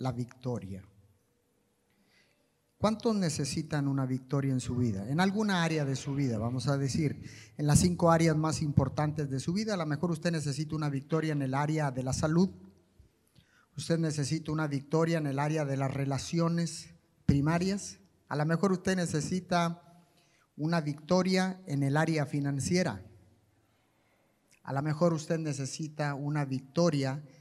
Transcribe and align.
la 0.00 0.12
victoria. 0.12 0.82
¿Cuántos 2.78 3.14
necesitan 3.14 3.86
una 3.86 4.06
victoria 4.06 4.50
en 4.50 4.60
su 4.60 4.74
vida? 4.74 5.06
En 5.10 5.20
alguna 5.20 5.62
área 5.62 5.84
de 5.84 5.94
su 5.94 6.14
vida, 6.14 6.38
vamos 6.38 6.68
a 6.68 6.78
decir, 6.78 7.22
en 7.58 7.66
las 7.66 7.80
cinco 7.80 8.10
áreas 8.10 8.34
más 8.34 8.62
importantes 8.62 9.28
de 9.28 9.38
su 9.40 9.52
vida, 9.52 9.74
a 9.74 9.76
lo 9.76 9.84
mejor 9.84 10.10
usted 10.10 10.32
necesita 10.32 10.74
una 10.74 10.88
victoria 10.88 11.32
en 11.32 11.42
el 11.42 11.52
área 11.52 11.90
de 11.90 12.02
la 12.02 12.14
salud, 12.14 12.48
usted 13.76 13.98
necesita 13.98 14.50
una 14.50 14.66
victoria 14.66 15.18
en 15.18 15.26
el 15.26 15.38
área 15.38 15.66
de 15.66 15.76
las 15.76 15.92
relaciones 15.92 16.94
primarias, 17.26 17.98
a 18.28 18.36
lo 18.36 18.46
mejor 18.46 18.72
usted 18.72 18.96
necesita 18.96 19.82
una 20.56 20.80
victoria 20.80 21.60
en 21.66 21.82
el 21.82 21.98
área 21.98 22.24
financiera, 22.24 23.04
a 24.62 24.72
lo 24.72 24.80
mejor 24.80 25.12
usted 25.12 25.38
necesita 25.38 26.14
una 26.14 26.46
victoria 26.46 27.22
en 27.22 27.39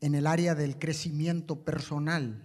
el 0.00 0.26
área 0.26 0.54
del 0.54 0.78
crecimiento 0.78 1.64
personal. 1.64 2.44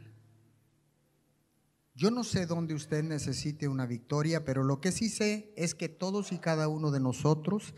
Yo 1.96 2.10
no 2.10 2.24
sé 2.24 2.48
dónde 2.48 2.74
usted 2.74 3.04
necesite 3.04 3.68
una 3.68 3.86
victoria, 3.86 4.44
pero 4.44 4.64
lo 4.64 4.82
que 4.82 4.92
sí 4.92 5.10
sé 5.10 5.54
es 5.56 5.76
que 5.76 5.90
todos 5.90 6.32
y 6.32 6.40
cada 6.40 6.68
uno 6.68 6.90
de 6.90 7.00
nosotros 7.00 7.76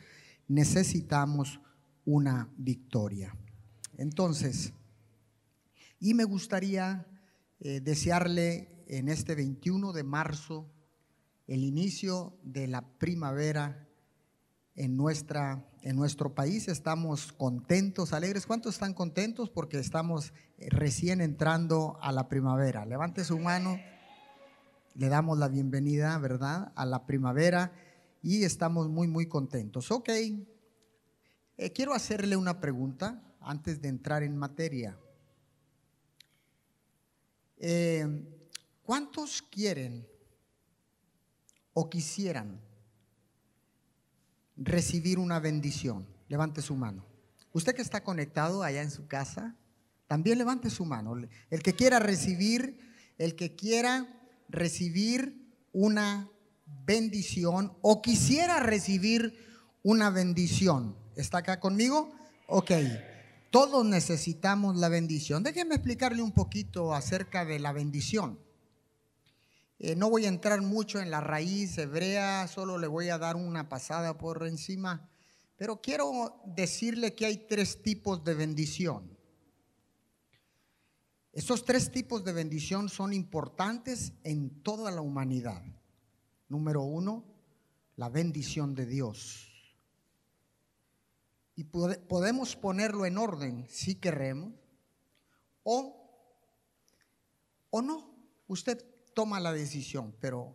necesitamos 0.47 1.59
una 2.05 2.49
victoria. 2.57 3.35
Entonces, 3.97 4.73
y 5.99 6.13
me 6.13 6.23
gustaría 6.23 7.07
eh, 7.59 7.81
desearle 7.81 8.85
en 8.87 9.09
este 9.09 9.35
21 9.35 9.91
de 9.91 10.03
marzo 10.03 10.71
el 11.47 11.63
inicio 11.63 12.37
de 12.43 12.67
la 12.67 12.87
primavera 12.97 13.84
en, 14.75 14.97
nuestra, 14.97 15.65
en 15.81 15.95
nuestro 15.95 16.33
país. 16.33 16.67
Estamos 16.67 17.31
contentos, 17.31 18.13
alegres. 18.13 18.45
¿Cuántos 18.45 18.75
están 18.75 18.93
contentos? 18.93 19.49
Porque 19.49 19.79
estamos 19.79 20.33
eh, 20.57 20.69
recién 20.69 21.21
entrando 21.21 21.97
a 22.01 22.11
la 22.11 22.27
primavera. 22.27 22.85
Levante 22.85 23.23
su 23.23 23.39
mano. 23.39 23.79
Le 24.95 25.09
damos 25.09 25.37
la 25.37 25.47
bienvenida, 25.47 26.17
¿verdad? 26.19 26.71
A 26.75 26.85
la 26.85 27.05
primavera 27.05 27.73
y 28.21 28.43
estamos 28.43 28.89
muy, 28.89 29.07
muy 29.07 29.27
contentos. 29.27 29.91
Ok. 29.91 30.09
Eh, 31.57 31.71
quiero 31.73 31.93
hacerle 31.93 32.35
una 32.35 32.59
pregunta 32.59 33.21
antes 33.39 33.81
de 33.81 33.89
entrar 33.89 34.23
en 34.23 34.37
materia. 34.37 34.97
Eh, 37.57 38.05
¿Cuántos 38.83 39.41
quieren 39.41 40.07
o 41.73 41.89
quisieran 41.89 42.61
recibir 44.57 45.19
una 45.19 45.39
bendición? 45.39 46.07
Levante 46.27 46.61
su 46.61 46.75
mano. 46.75 47.05
Usted 47.53 47.75
que 47.75 47.81
está 47.81 48.03
conectado 48.03 48.63
allá 48.63 48.81
en 48.81 48.91
su 48.91 49.07
casa, 49.07 49.55
también 50.07 50.37
levante 50.37 50.69
su 50.69 50.85
mano. 50.85 51.15
El 51.49 51.63
que 51.63 51.73
quiera 51.73 51.99
recibir, 51.99 52.79
el 53.17 53.35
que 53.35 53.55
quiera 53.55 54.07
recibir 54.49 55.53
una 55.71 56.29
bendición 56.85 57.73
o 57.81 58.01
quisiera 58.01 58.59
recibir 58.59 59.37
una 59.83 60.09
bendición. 60.09 60.95
¿Está 61.15 61.39
acá 61.39 61.59
conmigo? 61.59 62.13
Ok. 62.47 62.71
Todos 63.51 63.85
necesitamos 63.85 64.75
la 64.75 64.89
bendición. 64.89 65.43
Déjenme 65.43 65.75
explicarle 65.75 66.21
un 66.21 66.33
poquito 66.33 66.93
acerca 66.93 67.45
de 67.45 67.59
la 67.59 67.71
bendición. 67.71 68.39
Eh, 69.77 69.95
no 69.95 70.09
voy 70.09 70.25
a 70.25 70.29
entrar 70.29 70.61
mucho 70.61 70.99
en 70.99 71.11
la 71.11 71.19
raíz 71.19 71.77
hebrea, 71.77 72.47
solo 72.47 72.77
le 72.77 72.87
voy 72.87 73.09
a 73.09 73.17
dar 73.17 73.35
una 73.35 73.67
pasada 73.67 74.17
por 74.17 74.47
encima, 74.47 75.09
pero 75.57 75.81
quiero 75.81 76.41
decirle 76.45 77.13
que 77.13 77.25
hay 77.25 77.37
tres 77.47 77.81
tipos 77.81 78.23
de 78.23 78.35
bendición. 78.35 79.17
Estos 81.33 81.65
tres 81.65 81.91
tipos 81.91 82.23
de 82.23 82.31
bendición 82.31 82.87
son 82.87 83.11
importantes 83.11 84.13
en 84.23 84.63
toda 84.63 84.89
la 84.91 85.01
humanidad. 85.01 85.61
Número 86.47 86.81
uno, 86.83 87.25
la 87.97 88.07
bendición 88.07 88.73
de 88.73 88.85
Dios. 88.85 89.51
Y 91.57 91.65
podemos 91.65 92.55
ponerlo 92.55 93.05
en 93.05 93.17
orden 93.17 93.65
si 93.69 93.95
queremos 93.95 94.53
o, 95.63 96.09
o 97.69 97.81
no. 97.81 98.15
Usted 98.47 98.94
toma 99.15 99.39
la 99.39 99.53
decisión, 99.53 100.15
pero 100.19 100.53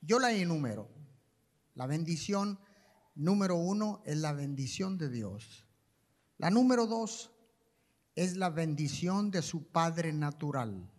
yo 0.00 0.18
la 0.18 0.32
enumero. 0.32 0.90
La 1.74 1.86
bendición 1.86 2.58
número 3.14 3.54
uno 3.54 4.02
es 4.04 4.16
la 4.16 4.32
bendición 4.32 4.98
de 4.98 5.08
Dios. 5.08 5.68
La 6.38 6.50
número 6.50 6.86
dos 6.86 7.30
es 8.16 8.36
la 8.36 8.50
bendición 8.50 9.30
de 9.30 9.42
su 9.42 9.68
Padre 9.70 10.12
natural. 10.12 10.90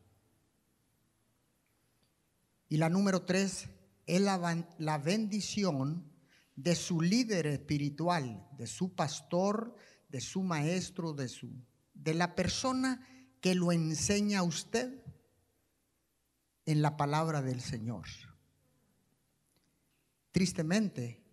Y 2.69 2.77
la 2.77 2.89
número 2.89 3.23
tres 3.23 3.67
es 4.05 4.21
la, 4.21 4.67
la, 4.77 4.97
bendición 4.97 6.11
de 6.55 6.75
su 6.75 7.01
líder 7.01 7.47
espiritual, 7.47 8.47
de 8.57 8.67
su 8.67 8.95
pastor, 8.95 9.75
de 10.09 10.21
su 10.21 10.43
maestro, 10.43 11.13
de, 11.13 11.29
su, 11.29 11.51
de 11.93 12.13
la 12.13 12.35
persona 12.35 13.07
que 13.41 13.55
lo 13.55 13.71
enseña 13.71 14.39
a 14.39 14.43
usted 14.43 15.04
en 16.65 16.81
la 16.81 16.97
palabra 16.97 17.41
del 17.41 17.61
Señor. 17.61 18.05
Tristemente, 20.31 21.23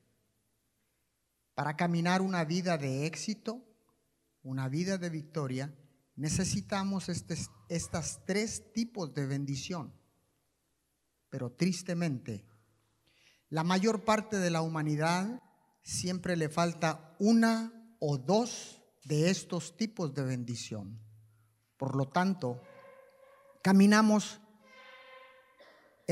para 1.54 1.76
caminar 1.76 2.22
una 2.22 2.44
vida 2.44 2.78
de 2.78 3.06
éxito, 3.06 3.62
una 4.42 4.68
vida 4.68 4.98
de 4.98 5.10
victoria, 5.10 5.74
necesitamos 6.16 7.08
estos 7.08 7.50
estas 7.72 8.20
tres 8.26 8.70
tipos 8.74 9.14
de 9.14 9.26
bendición. 9.26 9.94
Pero 11.30 11.52
tristemente, 11.52 12.44
la 13.48 13.64
mayor 13.64 14.04
parte 14.04 14.36
de 14.36 14.50
la 14.50 14.60
humanidad 14.60 15.40
siempre 15.82 16.36
le 16.36 16.50
falta 16.50 17.16
una 17.18 17.72
o 17.98 18.18
dos 18.18 18.82
de 19.04 19.30
estos 19.30 19.74
tipos 19.74 20.12
de 20.12 20.22
bendición. 20.22 21.00
Por 21.78 21.96
lo 21.96 22.10
tanto, 22.10 22.60
caminamos 23.62 24.41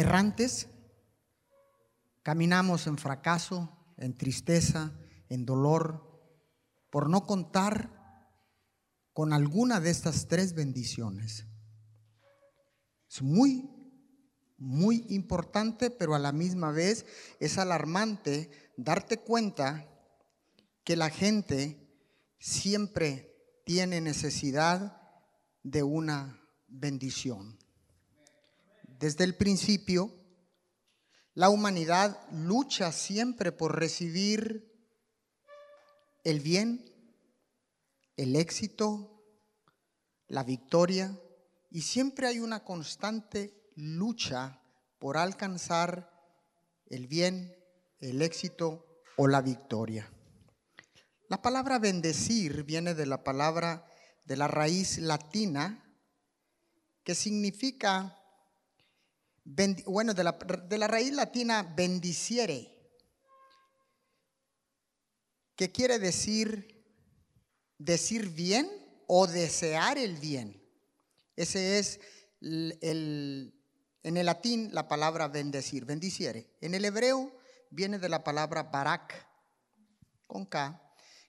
errantes, 0.00 0.68
caminamos 2.22 2.86
en 2.86 2.98
fracaso, 2.98 3.76
en 3.96 4.16
tristeza, 4.16 4.92
en 5.28 5.46
dolor, 5.46 6.10
por 6.90 7.08
no 7.08 7.26
contar 7.26 8.00
con 9.12 9.32
alguna 9.32 9.80
de 9.80 9.90
estas 9.90 10.28
tres 10.28 10.54
bendiciones. 10.54 11.46
Es 13.08 13.22
muy, 13.22 13.68
muy 14.56 15.04
importante, 15.08 15.90
pero 15.90 16.14
a 16.14 16.18
la 16.18 16.32
misma 16.32 16.70
vez 16.72 17.06
es 17.38 17.58
alarmante 17.58 18.50
darte 18.76 19.18
cuenta 19.18 19.86
que 20.84 20.96
la 20.96 21.10
gente 21.10 21.88
siempre 22.38 23.62
tiene 23.64 24.00
necesidad 24.00 25.00
de 25.62 25.82
una 25.82 26.40
bendición. 26.66 27.59
Desde 29.00 29.24
el 29.24 29.34
principio, 29.34 30.14
la 31.32 31.48
humanidad 31.48 32.20
lucha 32.32 32.92
siempre 32.92 33.50
por 33.50 33.78
recibir 33.78 34.70
el 36.22 36.40
bien 36.40 36.86
el 38.18 38.36
éxito, 38.36 39.24
la 40.28 40.44
victoria, 40.44 41.18
y 41.70 41.80
siempre 41.80 42.26
hay 42.26 42.40
una 42.40 42.62
constante 42.62 43.70
lucha 43.74 44.60
por 44.98 45.16
alcanzar 45.16 46.12
el 46.84 47.06
bien, 47.06 47.56
el 48.00 48.20
éxito 48.20 49.02
o 49.16 49.26
la 49.26 49.40
victoria. 49.40 50.12
La 51.30 51.40
palabra 51.40 51.78
bendecir 51.78 52.64
viene 52.64 52.94
de 52.94 53.06
la 53.06 53.24
palabra 53.24 53.86
de 54.26 54.36
la 54.36 54.48
raíz 54.48 54.98
latina 54.98 55.90
que 57.02 57.14
significa, 57.14 58.19
bueno, 59.86 60.14
de 60.14 60.24
la, 60.24 60.32
de 60.32 60.78
la 60.78 60.86
raíz 60.86 61.12
latina 61.12 61.62
bendiciere, 61.62 62.76
que 65.56 65.70
quiere 65.72 65.98
decir 65.98 66.80
decir 67.80 68.28
bien 68.28 68.70
o 69.06 69.26
desear 69.26 69.98
el 69.98 70.16
bien. 70.16 70.62
Ese 71.34 71.78
es 71.78 71.98
el, 72.40 73.54
en 74.02 74.16
el 74.16 74.26
latín 74.26 74.68
la 74.72 74.86
palabra 74.86 75.28
bendecir, 75.28 75.86
bendiciere. 75.86 76.56
En 76.60 76.74
el 76.74 76.84
hebreo 76.84 77.34
viene 77.70 77.98
de 77.98 78.08
la 78.08 78.22
palabra 78.22 78.64
barak, 78.64 79.26
con 80.26 80.44
K, 80.44 80.80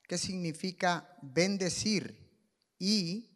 que 0.08 0.18
significa 0.18 1.18
bendecir, 1.22 2.20
y 2.78 3.30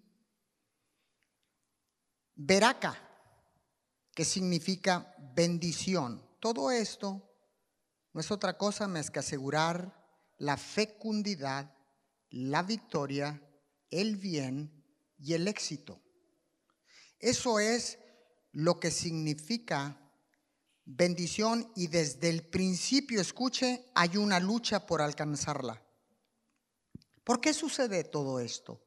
beraka, 2.36 3.05
que 4.16 4.26
significa 4.26 5.16
bendición. 5.36 6.28
Todo 6.40 6.72
esto 6.72 7.22
no 8.14 8.20
es 8.20 8.32
otra 8.32 8.58
cosa 8.58 8.88
más 8.88 9.12
que 9.12 9.20
asegurar 9.20 10.04
la 10.38 10.58
fecundidad 10.58 11.76
la 12.36 12.64
victoria, 12.64 13.42
el 13.90 14.18
bien 14.18 14.84
y 15.18 15.34
el 15.34 15.48
éxito. 15.48 16.02
Eso 17.18 17.60
es 17.60 17.98
lo 18.52 18.78
que 18.78 18.92
significa 18.92 19.98
bendición 20.84 21.72
y 21.78 21.88
desde 21.88 22.30
el 22.30 22.46
principio, 22.46 23.22
escuche, 23.22 23.86
hay 23.96 24.18
una 24.18 24.42
lucha 24.42 24.86
por 24.86 25.02
alcanzarla. 25.02 25.82
¿Por 27.24 27.40
qué 27.40 27.54
sucede 27.54 28.04
todo 28.04 28.42
esto? 28.42 28.82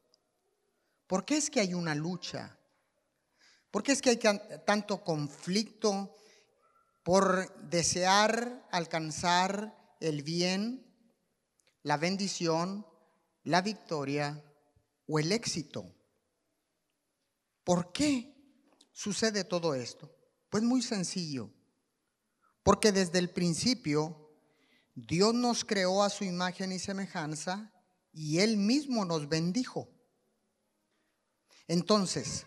¿Por 1.06 1.24
qué 1.24 1.38
es 1.38 1.48
que 1.48 1.60
hay 1.60 1.72
una 1.72 1.94
lucha? 1.94 2.58
¿Por 3.70 3.82
qué 3.82 3.92
es 3.92 4.00
que 4.00 4.10
hay 4.10 4.18
tanto 4.66 5.04
conflicto 5.04 6.16
por 7.02 7.54
desear 7.68 8.66
alcanzar 8.70 9.96
el 10.00 10.22
bien, 10.22 10.86
la 11.82 11.96
bendición, 11.96 12.86
la 13.44 13.60
victoria 13.60 14.42
o 15.06 15.18
el 15.18 15.32
éxito? 15.32 15.94
¿Por 17.64 17.92
qué 17.92 18.34
sucede 18.92 19.44
todo 19.44 19.74
esto? 19.74 20.14
Pues 20.48 20.62
muy 20.62 20.80
sencillo. 20.80 21.50
Porque 22.62 22.92
desde 22.92 23.18
el 23.18 23.30
principio 23.30 24.30
Dios 24.94 25.34
nos 25.34 25.64
creó 25.64 26.02
a 26.02 26.10
su 26.10 26.24
imagen 26.24 26.72
y 26.72 26.78
semejanza 26.78 27.72
y 28.12 28.38
Él 28.40 28.56
mismo 28.56 29.04
nos 29.04 29.28
bendijo. 29.28 29.88
Entonces, 31.66 32.46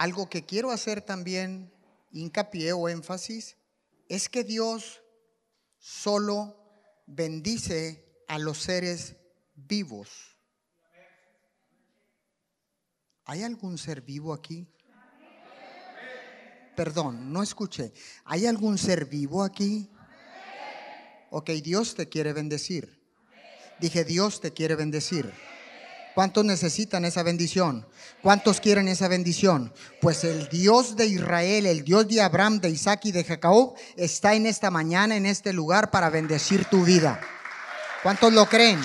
algo 0.00 0.30
que 0.30 0.46
quiero 0.46 0.70
hacer 0.70 1.02
también 1.02 1.70
hincapié 2.10 2.72
o 2.72 2.88
énfasis 2.88 3.58
es 4.08 4.30
que 4.30 4.44
Dios 4.44 5.02
solo 5.78 6.56
bendice 7.06 8.24
a 8.26 8.38
los 8.38 8.62
seres 8.62 9.16
vivos. 9.54 10.38
¿Hay 13.26 13.42
algún 13.42 13.76
ser 13.76 14.00
vivo 14.00 14.32
aquí? 14.32 14.66
Perdón, 16.74 17.30
no 17.30 17.42
escuché. 17.42 17.92
¿Hay 18.24 18.46
algún 18.46 18.78
ser 18.78 19.04
vivo 19.04 19.44
aquí? 19.44 19.90
Ok, 21.28 21.50
Dios 21.62 21.94
te 21.94 22.08
quiere 22.08 22.32
bendecir. 22.32 23.04
Dije, 23.78 24.04
Dios 24.04 24.40
te 24.40 24.54
quiere 24.54 24.76
bendecir. 24.76 25.30
¿Cuántos 26.14 26.44
necesitan 26.44 27.04
esa 27.04 27.22
bendición? 27.22 27.86
¿Cuántos 28.20 28.60
quieren 28.60 28.88
esa 28.88 29.06
bendición? 29.06 29.72
Pues 30.00 30.24
el 30.24 30.48
Dios 30.48 30.96
de 30.96 31.06
Israel, 31.06 31.66
el 31.66 31.84
Dios 31.84 32.08
de 32.08 32.20
Abraham, 32.20 32.60
de 32.60 32.70
Isaac 32.70 33.04
y 33.04 33.12
de 33.12 33.22
Jacob 33.22 33.74
está 33.96 34.34
en 34.34 34.46
esta 34.46 34.70
mañana, 34.70 35.16
en 35.16 35.24
este 35.24 35.52
lugar, 35.52 35.90
para 35.90 36.10
bendecir 36.10 36.64
tu 36.64 36.84
vida. 36.84 37.20
¿Cuántos 38.02 38.32
lo 38.32 38.46
creen? 38.46 38.80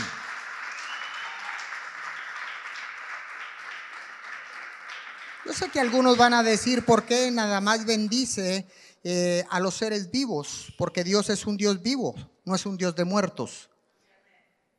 Yo 5.46 5.54
sé 5.54 5.70
que 5.70 5.80
algunos 5.80 6.18
van 6.18 6.34
a 6.34 6.44
decir, 6.44 6.86
¿por 6.86 7.06
qué 7.06 7.32
nada 7.32 7.60
más 7.60 7.86
bendice 7.86 8.68
eh, 9.04 9.44
a 9.50 9.60
los 9.60 9.76
seres 9.76 10.12
vivos? 10.12 10.74
Porque 10.78 11.04
Dios 11.04 11.30
es 11.30 11.46
un 11.46 11.58
Dios 11.58 11.82
vivo, 11.82 12.16
no 12.46 12.56
es 12.56 12.66
un 12.66 12.78
Dios 12.78 12.96
de 12.96 13.06
muertos. 13.06 13.70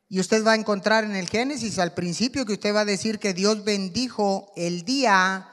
Y 0.09 0.21
usted 0.21 0.45
va 0.45 0.53
a 0.53 0.55
encontrar 0.55 1.03
en 1.03 1.15
el 1.15 1.27
Génesis 1.27 1.79
al 1.79 1.93
principio 1.93 2.45
que 2.45 2.53
usted 2.53 2.73
va 2.73 2.81
a 2.81 2.85
decir 2.85 3.19
que 3.19 3.33
Dios 3.33 3.65
bendijo 3.65 4.53
el 4.55 4.83
día, 4.83 5.49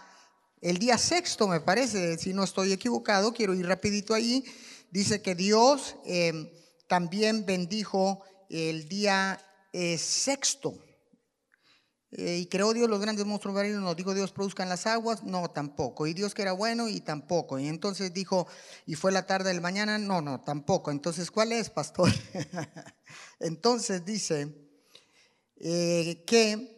el 0.60 0.78
día 0.78 0.96
sexto, 0.96 1.48
me 1.48 1.60
parece, 1.60 2.18
si 2.18 2.32
no 2.32 2.44
estoy 2.44 2.72
equivocado, 2.72 3.32
quiero 3.32 3.54
ir 3.54 3.66
rapidito 3.66 4.14
allí. 4.14 4.44
Dice 4.92 5.20
que 5.22 5.34
Dios 5.34 5.96
eh, 6.04 6.52
también 6.86 7.44
bendijo 7.44 8.22
el 8.48 8.88
día 8.88 9.40
eh, 9.72 9.98
sexto. 9.98 10.78
Eh, 12.16 12.38
y 12.42 12.46
creó 12.46 12.72
Dios 12.72 12.88
los 12.88 13.00
grandes 13.00 13.26
monstruos 13.26 13.56
marinos, 13.56 13.82
no 13.82 13.92
digo 13.96 14.14
Dios 14.14 14.30
produzcan 14.30 14.68
las 14.68 14.86
aguas, 14.86 15.24
no, 15.24 15.50
tampoco. 15.50 16.06
Y 16.06 16.14
Dios 16.14 16.32
que 16.32 16.42
era 16.42 16.52
bueno 16.52 16.88
y 16.88 17.00
tampoco. 17.00 17.58
Y 17.58 17.66
entonces 17.66 18.14
dijo, 18.14 18.46
y 18.86 18.94
fue 18.94 19.10
la 19.10 19.26
tarde 19.26 19.48
del 19.48 19.60
mañana, 19.60 19.98
no, 19.98 20.22
no, 20.22 20.40
tampoco. 20.42 20.92
Entonces, 20.92 21.32
¿cuál 21.32 21.50
es, 21.50 21.70
pastor? 21.70 22.12
entonces 23.40 24.04
dice 24.04 24.64
eh, 25.56 26.24
que 26.26 26.74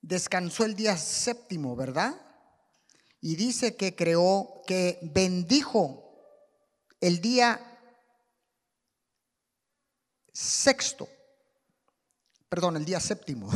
descansó 0.00 0.64
el 0.64 0.74
día 0.74 0.96
séptimo, 0.96 1.74
¿verdad? 1.74 2.14
Y 3.20 3.36
dice 3.36 3.76
que 3.76 3.96
creó, 3.96 4.62
que 4.66 4.98
bendijo 5.02 6.14
el 7.00 7.20
día 7.20 7.60
sexto, 10.32 11.08
perdón, 12.48 12.76
el 12.76 12.84
día 12.84 13.00
séptimo. 13.00 13.50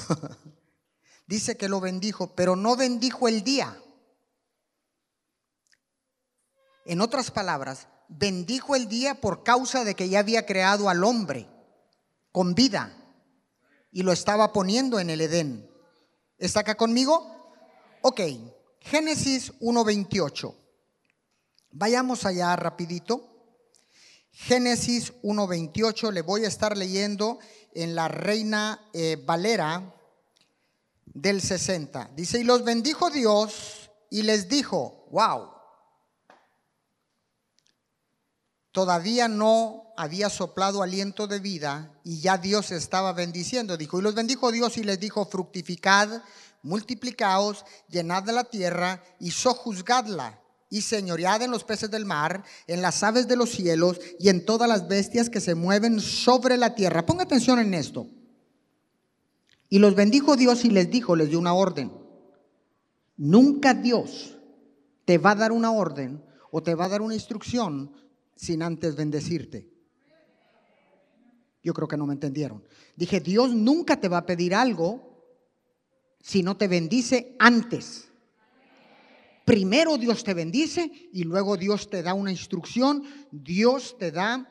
dice 1.27 1.57
que 1.57 1.69
lo 1.69 1.81
bendijo, 1.81 2.35
pero 2.35 2.57
no 2.57 2.77
bendijo 2.77 3.29
el 3.29 3.45
día. 3.45 3.79
En 6.87 7.03
otras 7.03 7.31
palabras, 7.31 7.89
bendijo 8.09 8.75
el 8.75 8.89
día 8.89 9.21
por 9.21 9.45
causa 9.45 9.85
de 9.85 9.95
que 9.95 10.09
ya 10.09 10.21
había 10.21 10.47
creado 10.47 10.89
al 10.89 11.05
hombre 11.05 11.58
con 12.39 12.55
vida 12.55 12.95
y 13.91 14.05
lo 14.05 14.13
estaba 14.13 14.53
poniendo 14.53 15.01
en 15.01 15.11
el 15.11 15.21
Edén. 15.21 15.69
¿Está 16.39 16.61
acá 16.61 16.77
conmigo? 16.77 17.53
Ok, 18.03 18.21
Génesis 18.79 19.53
1.28. 19.59 20.55
Vayamos 21.73 22.25
allá 22.25 22.55
rapidito. 22.55 23.29
Génesis 24.31 25.15
1.28, 25.25 26.13
le 26.13 26.23
voy 26.23 26.45
a 26.45 26.47
estar 26.47 26.77
leyendo 26.77 27.41
en 27.75 27.97
la 27.97 28.07
Reina 28.07 28.89
eh, 28.93 29.21
Valera 29.27 29.93
del 31.07 31.43
60. 31.43 32.13
Dice, 32.15 32.39
y 32.39 32.45
los 32.45 32.63
bendijo 32.63 33.11
Dios 33.11 33.91
y 34.11 34.23
les 34.23 34.49
dijo, 34.49 35.09
wow, 35.11 35.51
todavía 38.71 39.27
no 39.27 39.88
había 39.99 40.31
soplado 40.31 40.81
aliento 40.81 41.27
de 41.27 41.41
vida 41.41 41.93
y 42.05 42.21
ya 42.21 42.39
Dios 42.39 42.71
estaba 42.71 43.13
bendiciendo. 43.13 43.77
Dijo, 43.77 43.99
y 43.99 44.03
los 44.03 44.15
bendijo 44.15 44.53
Dios 44.53 44.79
y 44.79 44.85
les 44.85 45.01
dijo, 45.01 45.27
fructificad, 45.27 46.23
multiplicaos, 46.63 47.65
llenad 47.89 48.25
la 48.31 48.45
tierra 48.45 49.03
y 49.19 49.33
sojuzgadla 49.33 50.41
y 50.71 50.83
señoread 50.83 51.43
en 51.43 51.51
los 51.51 51.65
peces 51.65 51.91
del 51.91 52.05
mar, 52.05 52.45
en 52.69 52.81
las 52.81 53.03
aves 53.03 53.27
de 53.27 53.35
los 53.35 53.51
cielos 53.51 53.99
y 54.21 54.29
en 54.29 54.45
todas 54.45 54.69
las 54.69 54.87
bestias 54.87 55.29
que 55.29 55.41
se 55.41 55.57
mueven 55.57 55.99
sobre 55.99 56.57
la 56.57 56.77
tierra. 56.77 57.05
Ponga 57.05 57.25
atención 57.25 57.59
en 57.59 57.75
esto. 57.75 58.07
Y 59.69 59.81
los 59.81 59.97
bendijo 59.97 60.37
Dios 60.37 60.65
y 60.65 60.71
les 60.71 60.89
dijo, 60.93 61.17
les 61.17 61.29
dio 61.29 61.41
una 61.41 61.55
orden. 61.55 61.91
Nunca 63.17 63.75
Dios 63.75 64.39
te 65.05 65.19
va 65.19 65.33
a 65.33 65.35
dar 65.35 65.51
una 65.51 65.73
orden 65.73 66.25
o 66.53 66.63
te 66.63 66.77
va 66.77 66.85
a 66.85 66.89
dar 66.89 67.03
una 67.03 67.15
instrucción 67.15 67.93
sin 68.37 68.63
antes 68.63 68.95
bendecirte. 68.95 69.78
Yo 71.69 71.75
creo 71.75 71.87
que 71.87 71.99
no 71.99 72.07
me 72.07 72.15
entendieron. 72.15 72.65
Dije, 72.97 73.21
Dios 73.21 73.55
nunca 73.55 74.01
te 74.01 74.09
va 74.09 74.17
a 74.17 74.25
pedir 74.25 74.55
algo 74.55 75.03
si 76.23 76.43
no 76.43 76.57
te 76.57 76.67
bendice 76.67 77.37
antes. 77.39 78.09
Primero 79.45 79.99
Dios 79.99 80.25
te 80.25 80.33
bendice 80.33 80.91
y 81.13 81.25
luego 81.25 81.59
Dios 81.59 81.91
te 81.91 82.03
da 82.03 82.15
una 82.15 82.31
instrucción, 82.31 83.05
Dios 83.31 83.99
te 83.99 84.11
da 84.11 84.51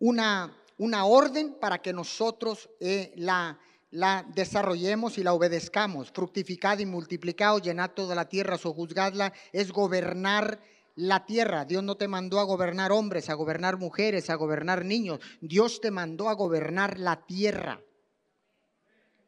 una, 0.00 0.60
una 0.76 1.04
orden 1.04 1.54
para 1.60 1.80
que 1.80 1.92
nosotros 1.92 2.68
eh, 2.80 3.12
la, 3.14 3.60
la 3.92 4.26
desarrollemos 4.34 5.18
y 5.18 5.22
la 5.22 5.34
obedezcamos. 5.34 6.10
Fructificad 6.10 6.80
y 6.80 6.86
multiplicad, 6.86 7.62
llenad 7.62 7.92
toda 7.92 8.16
la 8.16 8.28
tierra, 8.28 8.58
sojuzgadla, 8.58 9.32
es 9.52 9.70
gobernar 9.70 10.60
la 10.96 11.26
tierra. 11.26 11.64
Dios 11.64 11.82
no 11.82 11.96
te 11.96 12.08
mandó 12.08 12.40
a 12.40 12.44
gobernar 12.44 12.92
hombres, 12.92 13.28
a 13.28 13.34
gobernar 13.34 13.78
mujeres, 13.78 14.30
a 14.30 14.34
gobernar 14.34 14.84
niños. 14.84 15.20
Dios 15.40 15.80
te 15.80 15.90
mandó 15.90 16.28
a 16.28 16.34
gobernar 16.34 16.98
la 16.98 17.26
tierra. 17.26 17.80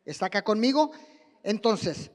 ¿Está 0.04 0.26
acá 0.26 0.42
conmigo? 0.42 0.92
Entonces, 1.42 2.10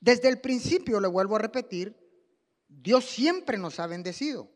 desde 0.00 0.28
el 0.28 0.40
principio, 0.40 1.00
le 1.00 1.08
vuelvo 1.08 1.36
a 1.36 1.40
repetir, 1.40 1.96
Dios 2.68 3.04
siempre 3.04 3.58
nos 3.58 3.80
ha 3.80 3.86
bendecido. 3.86 4.50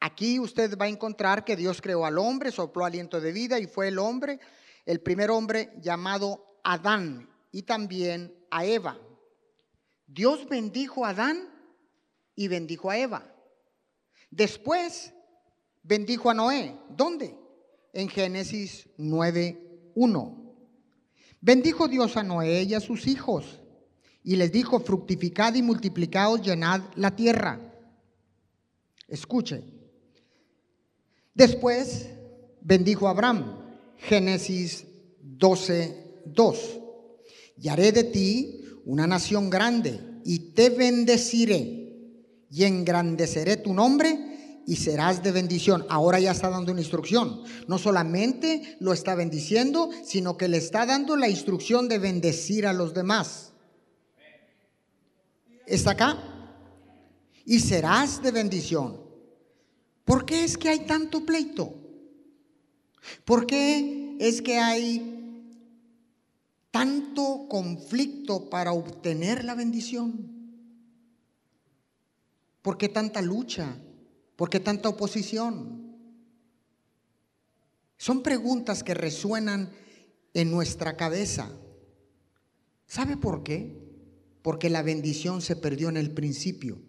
Aquí 0.00 0.40
usted 0.40 0.76
va 0.76 0.86
a 0.86 0.88
encontrar 0.88 1.44
que 1.44 1.56
Dios 1.56 1.80
creó 1.80 2.04
al 2.04 2.18
hombre, 2.18 2.50
sopló 2.50 2.84
aliento 2.84 3.20
de 3.20 3.32
vida 3.32 3.58
y 3.58 3.66
fue 3.66 3.88
el 3.88 3.98
hombre 3.98 4.40
el 4.86 5.00
primer 5.00 5.30
hombre 5.30 5.72
llamado 5.80 6.60
Adán 6.64 7.28
y 7.50 7.62
también 7.62 8.34
a 8.50 8.64
Eva. 8.64 8.98
Dios 10.06 10.48
bendijo 10.48 11.04
a 11.04 11.10
Adán 11.10 11.48
y 12.34 12.48
bendijo 12.48 12.90
a 12.90 12.98
Eva. 12.98 13.34
Después 14.30 15.12
bendijo 15.82 16.30
a 16.30 16.34
Noé. 16.34 16.76
¿Dónde? 16.90 17.36
En 17.92 18.08
Génesis 18.08 18.88
9.1. 18.98 20.54
Bendijo 21.40 21.88
Dios 21.88 22.16
a 22.16 22.22
Noé 22.22 22.62
y 22.62 22.74
a 22.74 22.80
sus 22.80 23.06
hijos 23.06 23.62
y 24.24 24.36
les 24.36 24.52
dijo, 24.52 24.80
fructificad 24.80 25.54
y 25.54 25.62
multiplicaos, 25.62 26.42
llenad 26.42 26.80
la 26.94 27.14
tierra. 27.14 27.60
Escuche. 29.08 29.64
Después 31.34 32.08
bendijo 32.60 33.08
a 33.08 33.10
Abraham 33.10 33.62
Génesis 33.96 34.86
12, 35.20 36.22
2. 36.26 36.80
Y 37.58 37.68
haré 37.68 37.92
de 37.92 38.04
ti 38.04 38.60
una 38.84 39.06
nación 39.06 39.48
grande, 39.48 40.00
y 40.24 40.52
te 40.54 40.70
bendeciré 40.70 41.81
y 42.52 42.64
engrandeceré 42.64 43.56
tu 43.56 43.72
nombre 43.72 44.62
y 44.66 44.76
serás 44.76 45.22
de 45.22 45.32
bendición. 45.32 45.86
Ahora 45.88 46.20
ya 46.20 46.32
está 46.32 46.50
dando 46.50 46.70
una 46.70 46.82
instrucción. 46.82 47.42
No 47.66 47.78
solamente 47.78 48.76
lo 48.78 48.92
está 48.92 49.14
bendiciendo, 49.14 49.90
sino 50.04 50.36
que 50.36 50.48
le 50.48 50.58
está 50.58 50.84
dando 50.84 51.16
la 51.16 51.28
instrucción 51.28 51.88
de 51.88 51.98
bendecir 51.98 52.66
a 52.66 52.74
los 52.74 52.92
demás. 52.92 53.52
¿Está 55.66 55.92
acá? 55.92 56.22
Y 57.46 57.60
serás 57.60 58.22
de 58.22 58.30
bendición. 58.30 59.00
¿Por 60.04 60.26
qué 60.26 60.44
es 60.44 60.58
que 60.58 60.68
hay 60.68 60.80
tanto 60.80 61.24
pleito? 61.24 61.74
¿Por 63.24 63.46
qué 63.46 64.16
es 64.20 64.42
que 64.42 64.58
hay 64.58 65.58
tanto 66.70 67.46
conflicto 67.48 68.50
para 68.50 68.72
obtener 68.72 69.42
la 69.44 69.54
bendición? 69.54 70.41
¿Por 72.62 72.78
qué 72.78 72.88
tanta 72.88 73.20
lucha? 73.20 73.76
¿Por 74.36 74.48
qué 74.48 74.60
tanta 74.60 74.88
oposición? 74.88 75.82
Son 77.96 78.22
preguntas 78.22 78.82
que 78.82 78.94
resuenan 78.94 79.70
en 80.34 80.50
nuestra 80.50 80.96
cabeza. 80.96 81.50
¿Sabe 82.86 83.16
por 83.16 83.42
qué? 83.42 83.80
Porque 84.42 84.70
la 84.70 84.82
bendición 84.82 85.42
se 85.42 85.56
perdió 85.56 85.88
en 85.88 85.96
el 85.96 86.12
principio. 86.12 86.80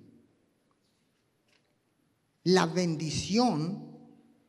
La 2.44 2.66
bendición 2.66 3.94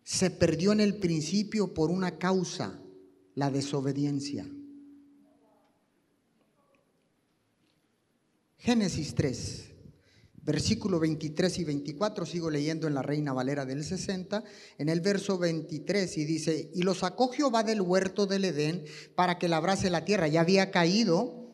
se 0.03 0.31
perdió 0.31 0.73
en 0.73 0.81
el 0.81 0.97
principio 0.97 1.73
por 1.73 1.91
una 1.91 2.19
causa, 2.19 2.81
la 3.35 3.51
desobediencia. 3.51 4.49
Génesis 8.59 9.15
3, 9.15 9.74
versículo 10.45 11.01
23 11.01 11.59
y 11.59 11.65
24, 11.65 12.27
sigo 12.27 12.51
leyendo 12.51 12.87
en 12.87 12.95
la 12.95 13.03
Reina 13.03 13.33
Valera 13.33 13.65
del 13.65 13.83
60, 13.83 14.45
en 14.79 14.89
el 14.89 15.01
verso 15.01 15.39
23 15.39 16.19
y 16.19 16.25
dice, 16.25 16.71
y 16.75 16.83
lo 16.83 16.95
sacó 16.95 17.29
Jehová 17.29 17.63
del 17.63 17.81
huerto 17.81 18.27
del 18.27 18.45
Edén 18.45 18.85
para 19.15 19.39
que 19.39 19.49
labrase 19.49 19.89
la 19.91 20.05
tierra. 20.05 20.29
Ya 20.29 20.43
había 20.43 20.71
caído 20.71 21.45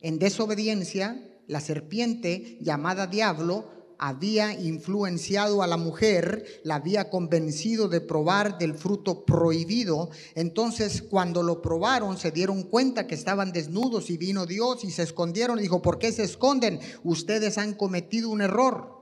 en 0.00 0.18
desobediencia 0.18 1.22
la 1.46 1.60
serpiente 1.60 2.58
llamada 2.60 3.06
diablo, 3.06 3.77
había 3.98 4.54
influenciado 4.54 5.62
a 5.62 5.66
la 5.66 5.76
mujer, 5.76 6.60
la 6.62 6.76
había 6.76 7.10
convencido 7.10 7.88
de 7.88 8.00
probar 8.00 8.56
del 8.58 8.74
fruto 8.74 9.24
prohibido. 9.24 10.10
Entonces 10.34 11.02
cuando 11.02 11.42
lo 11.42 11.60
probaron 11.60 12.16
se 12.16 12.30
dieron 12.30 12.62
cuenta 12.62 13.06
que 13.06 13.16
estaban 13.16 13.52
desnudos 13.52 14.08
y 14.10 14.16
vino 14.16 14.46
Dios 14.46 14.84
y 14.84 14.90
se 14.90 15.02
escondieron. 15.02 15.58
dijo, 15.58 15.82
¿por 15.82 15.98
qué 15.98 16.12
se 16.12 16.22
esconden? 16.22 16.80
Ustedes 17.02 17.58
han 17.58 17.74
cometido 17.74 18.30
un 18.30 18.40
error. 18.40 18.96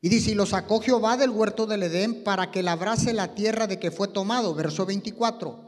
Y 0.00 0.10
dice, 0.10 0.30
y 0.30 0.34
lo 0.34 0.46
sacó 0.46 0.80
Jehová 0.80 1.16
del 1.16 1.30
huerto 1.30 1.66
del 1.66 1.82
Edén 1.82 2.22
para 2.22 2.52
que 2.52 2.62
labrase 2.62 3.12
la 3.12 3.34
tierra 3.34 3.66
de 3.66 3.80
que 3.80 3.90
fue 3.90 4.08
tomado. 4.08 4.54
Verso 4.54 4.86
24. 4.86 5.58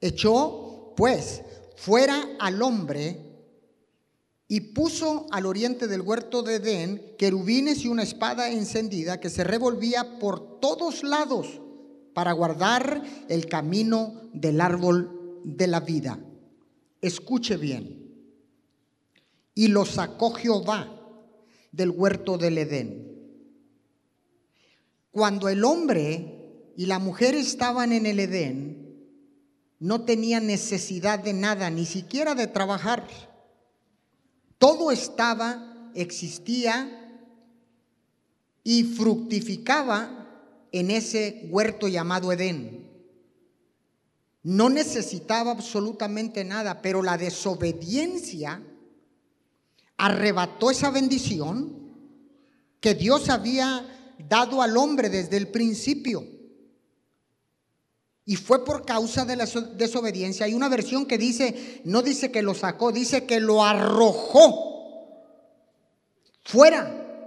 Echó 0.00 0.94
pues 0.96 1.42
fuera 1.76 2.28
al 2.38 2.62
hombre 2.62 3.29
y 4.52 4.60
puso 4.72 5.26
al 5.30 5.46
oriente 5.46 5.86
del 5.86 6.00
huerto 6.00 6.42
de 6.42 6.56
Edén 6.56 7.14
querubines 7.16 7.84
y 7.84 7.88
una 7.88 8.02
espada 8.02 8.50
encendida 8.50 9.20
que 9.20 9.30
se 9.30 9.44
revolvía 9.44 10.18
por 10.18 10.58
todos 10.58 11.04
lados 11.04 11.60
para 12.14 12.32
guardar 12.32 13.00
el 13.28 13.46
camino 13.46 14.28
del 14.34 14.60
árbol 14.60 15.40
de 15.44 15.68
la 15.68 15.78
vida. 15.78 16.18
Escuche 17.00 17.58
bien. 17.58 18.12
Y 19.54 19.68
lo 19.68 19.84
sacó 19.84 20.32
Jehová 20.32 21.00
del 21.70 21.90
huerto 21.90 22.36
del 22.36 22.58
Edén. 22.58 23.06
Cuando 25.12 25.48
el 25.48 25.62
hombre 25.62 26.72
y 26.76 26.86
la 26.86 26.98
mujer 26.98 27.36
estaban 27.36 27.92
en 27.92 28.04
el 28.04 28.18
Edén, 28.18 28.98
no 29.78 30.04
tenían 30.04 30.48
necesidad 30.48 31.20
de 31.20 31.34
nada, 31.34 31.70
ni 31.70 31.86
siquiera 31.86 32.34
de 32.34 32.48
trabajar 32.48 33.06
todo 34.60 34.90
estaba, 34.90 35.90
existía 35.94 36.86
y 38.62 38.84
fructificaba 38.84 40.28
en 40.70 40.90
ese 40.90 41.48
huerto 41.50 41.88
llamado 41.88 42.30
Edén. 42.30 42.86
No 44.42 44.68
necesitaba 44.68 45.50
absolutamente 45.50 46.44
nada, 46.44 46.82
pero 46.82 47.02
la 47.02 47.16
desobediencia 47.16 48.62
arrebató 49.96 50.70
esa 50.70 50.90
bendición 50.90 51.94
que 52.80 52.94
Dios 52.94 53.30
había 53.30 54.14
dado 54.28 54.60
al 54.60 54.76
hombre 54.76 55.08
desde 55.08 55.38
el 55.38 55.48
principio. 55.48 56.39
Y 58.30 58.36
fue 58.36 58.64
por 58.64 58.86
causa 58.86 59.24
de 59.24 59.34
la 59.34 59.44
desobediencia. 59.44 60.46
Hay 60.46 60.54
una 60.54 60.68
versión 60.68 61.04
que 61.04 61.18
dice, 61.18 61.80
no 61.82 62.00
dice 62.00 62.30
que 62.30 62.42
lo 62.42 62.54
sacó, 62.54 62.92
dice 62.92 63.26
que 63.26 63.40
lo 63.40 63.64
arrojó 63.64 65.26
fuera 66.44 67.26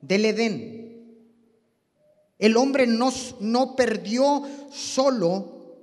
del 0.00 0.24
Edén. 0.24 1.26
El 2.38 2.56
hombre 2.56 2.86
no, 2.86 3.12
no 3.40 3.76
perdió 3.76 4.42
solo 4.72 5.76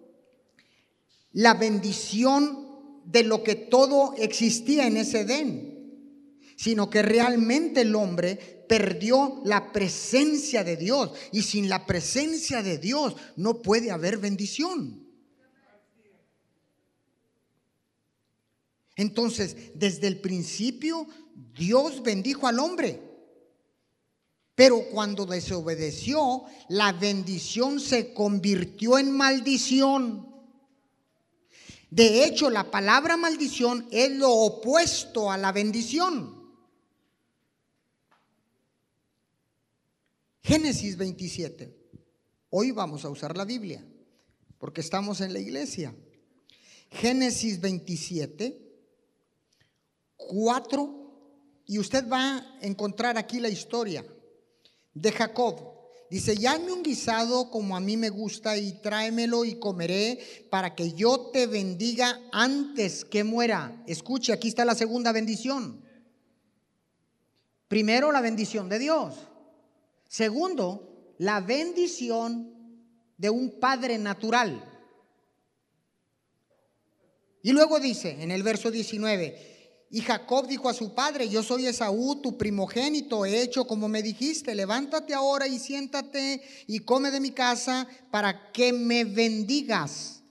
la 1.33 1.53
bendición 1.53 2.65
de 3.05 3.21
lo 3.21 3.43
que 3.43 3.53
todo 3.53 4.15
existía 4.17 4.87
en 4.87 4.97
ese 4.97 5.19
Edén, 5.19 5.66
sino 6.57 6.89
que 6.89 7.03
realmente 7.03 7.81
el 7.81 7.95
hombre 7.95 8.65
perdió 8.67 9.41
la 9.45 9.71
presencia 9.71 10.63
de 10.63 10.75
Dios. 10.75 11.11
Y 11.31 11.43
sin 11.43 11.69
la 11.69 11.85
presencia 11.85 12.63
de 12.63 12.79
Dios 12.79 13.15
no 13.37 13.61
puede 13.61 13.91
haber 13.91 14.17
bendición. 14.17 15.07
Entonces, 18.95 19.55
desde 19.75 20.07
el 20.07 20.19
principio, 20.19 21.07
Dios 21.55 22.01
bendijo 22.01 22.47
al 22.47 22.57
hombre. 22.57 22.99
Pero 24.55 24.89
cuando 24.89 25.27
desobedeció, 25.27 26.45
la 26.69 26.91
bendición 26.91 27.79
se 27.79 28.15
convirtió 28.15 28.97
en 28.97 29.11
maldición. 29.11 30.27
De 31.91 32.25
hecho, 32.25 32.49
la 32.49 32.71
palabra 32.71 33.15
maldición 33.15 33.87
es 33.91 34.09
lo 34.09 34.31
opuesto 34.31 35.31
a 35.31 35.37
la 35.37 35.51
bendición. 35.51 36.36
Génesis 40.47 40.95
27. 40.95 41.75
Hoy 42.51 42.71
vamos 42.71 43.03
a 43.03 43.09
usar 43.09 43.35
la 43.35 43.43
Biblia, 43.43 43.83
porque 44.57 44.79
estamos 44.79 45.19
en 45.19 45.33
la 45.33 45.39
iglesia. 45.39 45.93
Génesis 46.89 47.59
27, 47.59 48.57
4, 50.15 51.63
y 51.65 51.79
usted 51.79 52.07
va 52.07 52.37
a 52.37 52.59
encontrar 52.61 53.17
aquí 53.17 53.41
la 53.41 53.49
historia 53.49 54.05
de 54.93 55.11
Jacob. 55.11 55.59
Dice, 56.09 56.37
llame 56.37 56.71
un 56.71 56.81
guisado 56.81 57.51
como 57.51 57.75
a 57.75 57.81
mí 57.81 57.97
me 57.97 58.09
gusta 58.09 58.55
y 58.55 58.71
tráemelo 58.81 59.43
y 59.43 59.59
comeré 59.59 60.47
para 60.49 60.75
que 60.75 60.93
yo 60.93 61.29
te 61.33 61.45
bendiga 61.47 62.21
antes 62.31 63.03
que 63.03 63.25
muera. 63.25 63.83
Escuche, 63.85 64.31
aquí 64.31 64.47
está 64.47 64.63
la 64.63 64.75
segunda 64.75 65.11
bendición. 65.11 65.83
Primero 67.67 68.13
la 68.13 68.21
bendición 68.21 68.69
de 68.69 68.79
Dios. 68.79 69.27
Segundo, 70.07 71.15
la 71.17 71.41
bendición 71.41 72.53
de 73.17 73.29
un 73.29 73.59
padre 73.59 73.97
natural. 73.97 74.63
Y 77.41 77.51
luego 77.51 77.79
dice 77.79 78.21
en 78.21 78.31
el 78.31 78.43
verso 78.43 78.71
19, 78.71 79.57
y 79.89 80.01
Jacob 80.01 80.47
dijo 80.47 80.67
a 80.67 80.73
su 80.73 80.93
padre, 80.93 81.29
yo 81.29 81.41
soy 81.41 81.65
Esaú, 81.65 82.21
tu 82.21 82.37
primogénito, 82.37 83.25
he 83.25 83.41
hecho 83.41 83.65
como 83.65 83.87
me 83.87 84.03
dijiste, 84.03 84.53
levántate 84.53 85.13
ahora 85.13 85.47
y 85.47 85.59
siéntate 85.59 86.41
y 86.67 86.79
come 86.79 87.09
de 87.09 87.21
mi 87.21 87.31
casa 87.31 87.87
para 88.11 88.51
que 88.51 88.73
me 88.73 89.05
bendigas. 89.05 90.21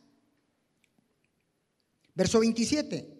Verso 2.14 2.40
27, 2.40 3.16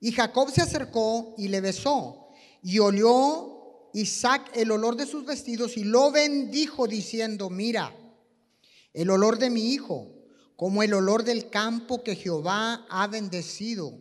y 0.00 0.12
Jacob 0.12 0.50
se 0.50 0.62
acercó 0.62 1.34
y 1.38 1.48
le 1.48 1.60
besó 1.60 2.28
y 2.62 2.78
olió 2.80 3.55
Isaac 3.96 4.50
el 4.54 4.70
olor 4.72 4.96
de 4.96 5.06
sus 5.06 5.24
vestidos 5.24 5.78
y 5.78 5.84
lo 5.84 6.10
bendijo 6.10 6.86
diciendo, 6.86 7.48
mira, 7.48 7.96
el 8.92 9.08
olor 9.08 9.38
de 9.38 9.48
mi 9.48 9.72
hijo, 9.72 10.12
como 10.54 10.82
el 10.82 10.92
olor 10.92 11.24
del 11.24 11.48
campo 11.48 12.04
que 12.04 12.14
Jehová 12.14 12.86
ha 12.90 13.06
bendecido. 13.06 13.98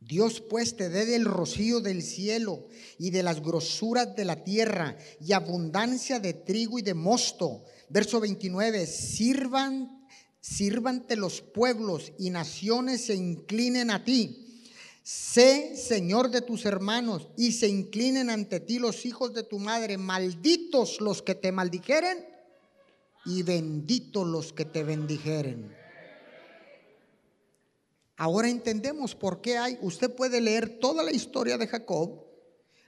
Dios 0.00 0.42
pues 0.42 0.76
te 0.76 0.90
dé 0.90 1.06
del 1.06 1.24
rocío 1.24 1.80
del 1.80 2.02
cielo 2.02 2.66
y 2.98 3.08
de 3.08 3.22
las 3.22 3.40
grosuras 3.40 4.14
de 4.16 4.26
la 4.26 4.44
tierra 4.44 4.98
y 5.18 5.32
abundancia 5.32 6.20
de 6.20 6.34
trigo 6.34 6.78
y 6.78 6.82
de 6.82 6.92
mosto. 6.92 7.64
Verso 7.88 8.20
29, 8.20 8.86
sirvan, 8.86 10.06
sírvante 10.42 11.16
los 11.16 11.40
pueblos 11.40 12.12
y 12.18 12.28
naciones 12.28 13.06
se 13.06 13.14
inclinen 13.14 13.90
a 13.90 14.04
ti. 14.04 14.49
Sé 15.02 15.76
Señor 15.76 16.30
de 16.30 16.42
tus 16.42 16.66
hermanos 16.66 17.28
y 17.36 17.52
se 17.52 17.68
inclinen 17.68 18.30
ante 18.30 18.60
ti 18.60 18.78
los 18.78 19.06
hijos 19.06 19.32
de 19.34 19.42
tu 19.42 19.58
madre, 19.58 19.96
malditos 19.96 21.00
los 21.00 21.22
que 21.22 21.34
te 21.34 21.52
maldijeren 21.52 22.26
y 23.24 23.42
benditos 23.42 24.26
los 24.26 24.52
que 24.52 24.64
te 24.64 24.84
bendijeren. 24.84 25.74
Ahora 28.16 28.50
entendemos 28.50 29.14
por 29.14 29.40
qué 29.40 29.56
hay, 29.56 29.78
usted 29.80 30.14
puede 30.14 30.40
leer 30.40 30.78
toda 30.78 31.02
la 31.02 31.12
historia 31.12 31.56
de 31.56 31.66
Jacob 31.66 32.26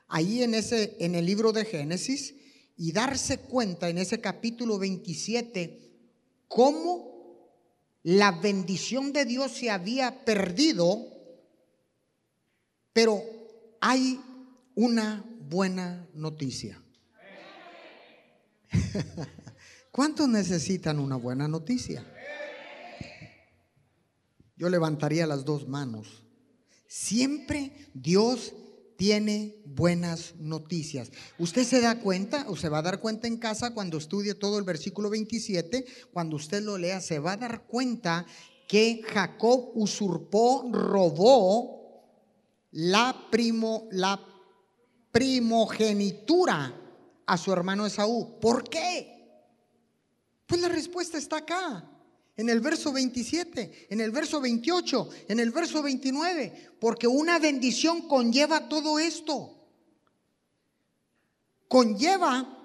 ahí 0.08 0.42
en 0.42 0.54
ese 0.54 0.96
en 1.00 1.14
el 1.14 1.24
libro 1.24 1.52
de 1.52 1.64
Génesis 1.64 2.34
y 2.76 2.92
darse 2.92 3.38
cuenta 3.38 3.88
en 3.88 3.96
ese 3.96 4.20
capítulo 4.20 4.78
27 4.78 5.90
cómo 6.48 7.12
la 8.02 8.32
bendición 8.32 9.12
de 9.12 9.24
Dios 9.24 9.52
se 9.52 9.70
había 9.70 10.24
perdido, 10.24 11.11
pero 12.92 13.22
hay 13.80 14.20
una 14.74 15.24
buena 15.48 16.06
noticia. 16.14 16.82
¿Cuántos 19.90 20.28
necesitan 20.28 20.98
una 20.98 21.16
buena 21.16 21.48
noticia? 21.48 22.04
Yo 24.56 24.68
levantaría 24.68 25.26
las 25.26 25.44
dos 25.44 25.68
manos. 25.68 26.22
Siempre 26.86 27.72
Dios 27.94 28.54
tiene 28.96 29.56
buenas 29.64 30.36
noticias. 30.36 31.10
Usted 31.38 31.64
se 31.64 31.80
da 31.80 31.98
cuenta 31.98 32.44
o 32.48 32.56
se 32.56 32.68
va 32.68 32.78
a 32.78 32.82
dar 32.82 33.00
cuenta 33.00 33.26
en 33.26 33.38
casa 33.38 33.74
cuando 33.74 33.98
estudie 33.98 34.34
todo 34.34 34.58
el 34.58 34.64
versículo 34.64 35.10
27, 35.10 35.84
cuando 36.12 36.36
usted 36.36 36.62
lo 36.62 36.78
lea, 36.78 37.00
se 37.00 37.18
va 37.18 37.32
a 37.32 37.36
dar 37.36 37.66
cuenta 37.66 38.24
que 38.68 39.02
Jacob 39.04 39.72
usurpó, 39.74 40.70
robó 40.72 41.81
la, 42.72 43.28
primo, 43.30 43.88
la 43.92 44.20
primogenitura 45.10 46.74
a 47.26 47.38
su 47.38 47.52
hermano 47.52 47.86
Esaú. 47.86 48.38
¿Por 48.40 48.68
qué? 48.68 49.12
Pues 50.46 50.60
la 50.60 50.68
respuesta 50.68 51.18
está 51.18 51.38
acá 51.38 51.88
en 52.36 52.48
el 52.48 52.60
verso 52.60 52.92
27, 52.92 53.88
en 53.90 54.00
el 54.00 54.10
verso 54.10 54.40
28, 54.40 55.08
en 55.28 55.40
el 55.40 55.50
verso 55.50 55.82
29, 55.82 56.76
porque 56.80 57.06
una 57.06 57.38
bendición 57.38 58.08
conlleva 58.08 58.68
todo 58.68 58.98
esto. 58.98 59.58
Conlleva 61.68 62.58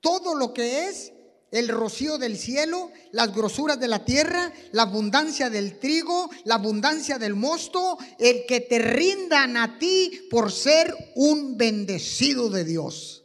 todo 0.00 0.34
lo 0.34 0.52
que 0.52 0.88
es 0.88 1.12
el 1.52 1.68
rocío 1.68 2.18
del 2.18 2.38
cielo, 2.38 2.90
las 3.12 3.32
grosuras 3.32 3.78
de 3.78 3.86
la 3.86 4.04
tierra, 4.04 4.52
la 4.72 4.82
abundancia 4.82 5.50
del 5.50 5.78
trigo, 5.78 6.30
la 6.44 6.54
abundancia 6.54 7.18
del 7.18 7.34
mosto, 7.34 7.98
el 8.18 8.46
que 8.46 8.60
te 8.60 8.78
rindan 8.78 9.58
a 9.58 9.78
ti 9.78 10.26
por 10.30 10.50
ser 10.50 11.12
un 11.14 11.58
bendecido 11.58 12.48
de 12.48 12.64
Dios. 12.64 13.22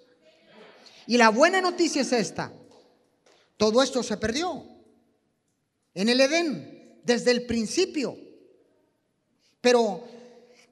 Y 1.08 1.18
la 1.18 1.30
buena 1.30 1.62
noticia 1.62 2.02
es 2.02 2.12
esta, 2.12 2.52
todo 3.56 3.82
esto 3.82 4.04
se 4.04 4.18
perdió 4.18 4.66
en 5.94 6.10
el 6.10 6.20
Edén, 6.20 7.02
desde 7.04 7.32
el 7.32 7.46
principio. 7.46 8.18
Pero 9.62 10.04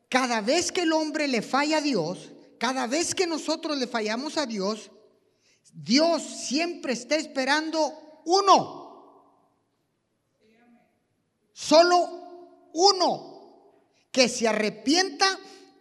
cada 0.09 0.41
vez 0.41 0.73
que 0.73 0.81
el 0.81 0.91
hombre 0.91 1.29
le 1.29 1.41
falla 1.41 1.77
a 1.77 1.81
Dios, 1.81 2.31
cada 2.59 2.85
vez 2.85 3.15
que 3.15 3.25
nosotros 3.25 3.77
le 3.77 3.87
fallamos 3.87 4.37
a 4.37 4.45
Dios, 4.45 4.91
Dios 5.75 6.23
siempre 6.23 6.93
está 6.93 7.15
esperando 7.15 8.21
uno. 8.25 8.85
Solo 11.51 12.69
uno 12.73 13.35
que 14.11 14.29
se 14.29 14.47
arrepienta 14.47 15.25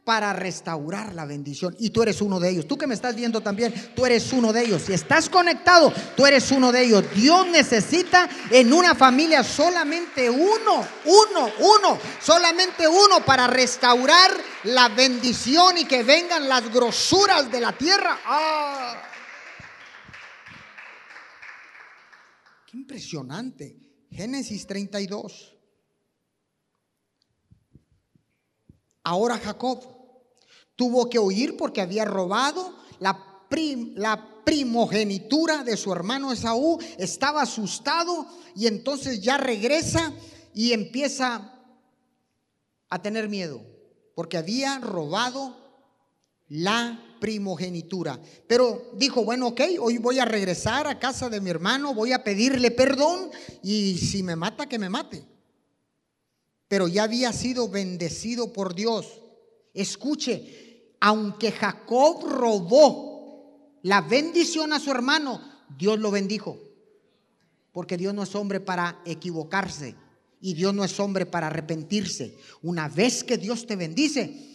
para 0.04 0.32
restaurar 0.32 1.14
la 1.14 1.24
bendición. 1.24 1.74
Y 1.78 1.90
tú 1.90 2.02
eres 2.02 2.20
uno 2.20 2.38
de 2.38 2.50
ellos. 2.50 2.68
Tú 2.68 2.76
que 2.76 2.88
me 2.88 2.94
estás 2.94 3.14
viendo 3.14 3.40
también, 3.40 3.72
tú 3.94 4.04
eres 4.04 4.32
uno 4.32 4.52
de 4.52 4.62
ellos. 4.62 4.82
Si 4.82 4.92
estás 4.92 5.28
conectado, 5.28 5.92
tú 6.16 6.26
eres 6.26 6.50
uno 6.50 6.72
de 6.72 6.82
ellos. 6.82 7.04
Dios 7.14 7.46
necesita 7.46 8.28
en 8.50 8.72
una 8.72 8.94
familia 8.94 9.42
solamente 9.44 10.28
uno, 10.28 10.84
uno, 11.04 11.50
uno, 11.60 11.98
solamente 12.20 12.86
uno 12.86 13.24
para 13.24 13.46
restaurar 13.46 14.32
la 14.64 14.88
bendición 14.88 15.78
y 15.78 15.84
que 15.84 16.02
vengan 16.02 16.48
las 16.48 16.70
grosuras 16.72 17.50
de 17.50 17.60
la 17.60 17.72
tierra. 17.72 18.18
¡Ah! 18.26 19.10
Impresionante. 22.74 23.78
Génesis 24.10 24.66
32. 24.66 25.56
Ahora 29.02 29.38
Jacob 29.38 29.94
Tuvo 30.76 31.08
que 31.08 31.18
huir 31.18 31.56
porque 31.56 31.80
había 31.80 32.04
robado 32.04 32.74
la, 32.98 33.46
la 33.94 34.42
primogenitura 34.44 35.62
de 35.62 35.76
su 35.76 35.92
hermano 35.92 36.32
Esaú. 36.32 36.78
Estaba 36.98 37.42
asustado 37.42 38.26
y 38.56 38.66
entonces 38.66 39.20
ya 39.20 39.36
regresa 39.36 40.12
y 40.52 40.72
empieza 40.72 41.52
a 42.88 43.02
tener 43.02 43.28
miedo 43.28 43.62
porque 44.16 44.36
había 44.36 44.78
robado 44.80 45.56
la 46.48 47.13
primogenitura. 47.24 48.20
Pero 48.46 48.90
dijo, 48.98 49.24
bueno, 49.24 49.46
ok, 49.46 49.62
hoy 49.80 49.96
voy 49.96 50.18
a 50.18 50.26
regresar 50.26 50.86
a 50.86 50.98
casa 50.98 51.30
de 51.30 51.40
mi 51.40 51.48
hermano, 51.48 51.94
voy 51.94 52.12
a 52.12 52.22
pedirle 52.22 52.70
perdón 52.70 53.30
y 53.62 53.96
si 53.96 54.22
me 54.22 54.36
mata, 54.36 54.68
que 54.68 54.78
me 54.78 54.90
mate. 54.90 55.24
Pero 56.68 56.86
ya 56.86 57.04
había 57.04 57.32
sido 57.32 57.70
bendecido 57.70 58.52
por 58.52 58.74
Dios. 58.74 59.22
Escuche, 59.72 60.96
aunque 61.00 61.50
Jacob 61.50 62.28
robó 62.28 63.78
la 63.80 64.02
bendición 64.02 64.74
a 64.74 64.78
su 64.78 64.90
hermano, 64.90 65.40
Dios 65.78 65.98
lo 65.98 66.10
bendijo. 66.10 66.58
Porque 67.72 67.96
Dios 67.96 68.12
no 68.12 68.24
es 68.24 68.34
hombre 68.34 68.60
para 68.60 69.00
equivocarse 69.06 69.94
y 70.42 70.52
Dios 70.52 70.74
no 70.74 70.84
es 70.84 71.00
hombre 71.00 71.24
para 71.24 71.46
arrepentirse. 71.46 72.36
Una 72.60 72.90
vez 72.90 73.24
que 73.24 73.38
Dios 73.38 73.66
te 73.66 73.76
bendice, 73.76 74.53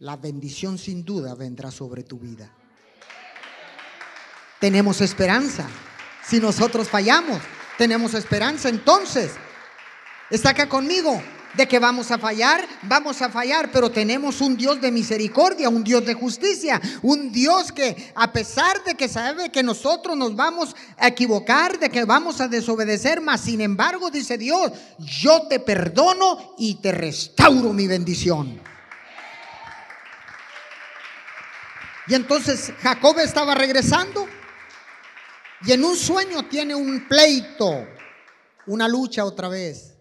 la 0.00 0.16
bendición 0.16 0.78
sin 0.78 1.04
duda 1.04 1.34
vendrá 1.34 1.70
sobre 1.70 2.02
tu 2.02 2.18
vida. 2.18 2.50
Tenemos 4.58 5.00
esperanza. 5.00 5.68
Si 6.26 6.40
nosotros 6.40 6.88
fallamos, 6.88 7.40
tenemos 7.76 8.14
esperanza. 8.14 8.68
Entonces, 8.68 9.32
está 10.30 10.50
acá 10.50 10.68
conmigo 10.68 11.22
de 11.54 11.66
que 11.66 11.78
vamos 11.78 12.10
a 12.10 12.18
fallar, 12.18 12.66
vamos 12.82 13.20
a 13.20 13.28
fallar, 13.28 13.70
pero 13.72 13.90
tenemos 13.90 14.40
un 14.40 14.56
Dios 14.56 14.80
de 14.80 14.90
misericordia, 14.90 15.68
un 15.68 15.84
Dios 15.84 16.06
de 16.06 16.14
justicia, 16.14 16.80
un 17.02 17.30
Dios 17.30 17.72
que 17.72 18.12
a 18.14 18.32
pesar 18.32 18.82
de 18.84 18.94
que 18.94 19.08
sabe 19.08 19.50
que 19.50 19.62
nosotros 19.62 20.16
nos 20.16 20.34
vamos 20.34 20.74
a 20.96 21.08
equivocar, 21.08 21.78
de 21.78 21.90
que 21.90 22.04
vamos 22.04 22.40
a 22.40 22.48
desobedecer, 22.48 23.20
mas 23.20 23.42
sin 23.42 23.60
embargo 23.60 24.10
dice 24.10 24.38
Dios, 24.38 24.72
yo 24.98 25.42
te 25.48 25.60
perdono 25.60 26.54
y 26.56 26.76
te 26.76 26.92
restauro 26.92 27.72
mi 27.72 27.86
bendición. 27.86 28.70
Y 32.10 32.14
entonces 32.16 32.72
Jacob 32.80 33.20
estaba 33.20 33.54
regresando 33.54 34.26
y 35.64 35.70
en 35.70 35.84
un 35.84 35.96
sueño 35.96 36.48
tiene 36.48 36.74
un 36.74 37.06
pleito, 37.06 37.86
una 38.66 38.88
lucha 38.88 39.24
otra 39.24 39.48
vez. 39.48 39.96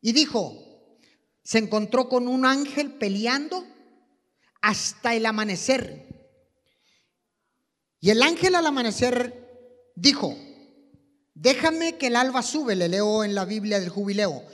Y 0.00 0.12
dijo, 0.12 0.96
se 1.42 1.58
encontró 1.58 2.08
con 2.08 2.26
un 2.26 2.46
ángel 2.46 2.92
peleando 2.92 3.62
hasta 4.62 5.14
el 5.14 5.26
amanecer. 5.26 6.32
Y 8.00 8.08
el 8.08 8.22
ángel 8.22 8.54
al 8.54 8.66
amanecer 8.66 9.92
dijo, 9.96 10.34
déjame 11.34 11.98
que 11.98 12.06
el 12.06 12.16
alba 12.16 12.40
sube, 12.40 12.74
le 12.74 12.88
leo 12.88 13.22
en 13.22 13.34
la 13.34 13.44
Biblia 13.44 13.80
del 13.80 13.90
jubileo. 13.90 14.44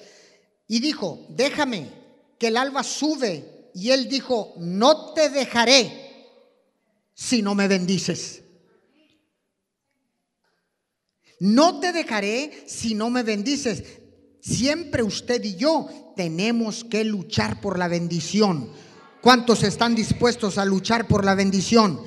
Y 0.67 0.81
dijo, 0.81 1.25
déjame 1.29 1.89
que 2.37 2.49
el 2.49 2.57
alba 2.57 2.83
sube. 2.83 3.71
Y 3.75 3.93
él 3.93 4.09
dijo, 4.09 4.55
no 4.57 5.13
te 5.15 5.29
dejaré 5.29 6.06
si 7.17 7.41
no 7.41 7.55
me 7.55 7.67
bendices. 7.67 8.43
No 11.41 11.81
te 11.81 11.93
dejaré 11.93 12.65
si 12.67 12.95
no 12.95 13.11
me 13.11 13.23
bendices. 13.23 13.83
Siempre 14.41 15.03
usted 15.03 15.43
y 15.43 15.57
yo 15.57 15.89
tenemos 16.15 16.85
que 16.85 17.05
luchar 17.05 17.61
por 17.61 17.79
la 17.79 17.89
bendición. 17.89 18.71
¿Cuántos 19.23 19.63
están 19.63 19.95
dispuestos 19.95 20.59
a 20.59 20.65
luchar 20.65 21.09
por 21.09 21.25
la 21.25 21.35
bendición? 21.35 22.01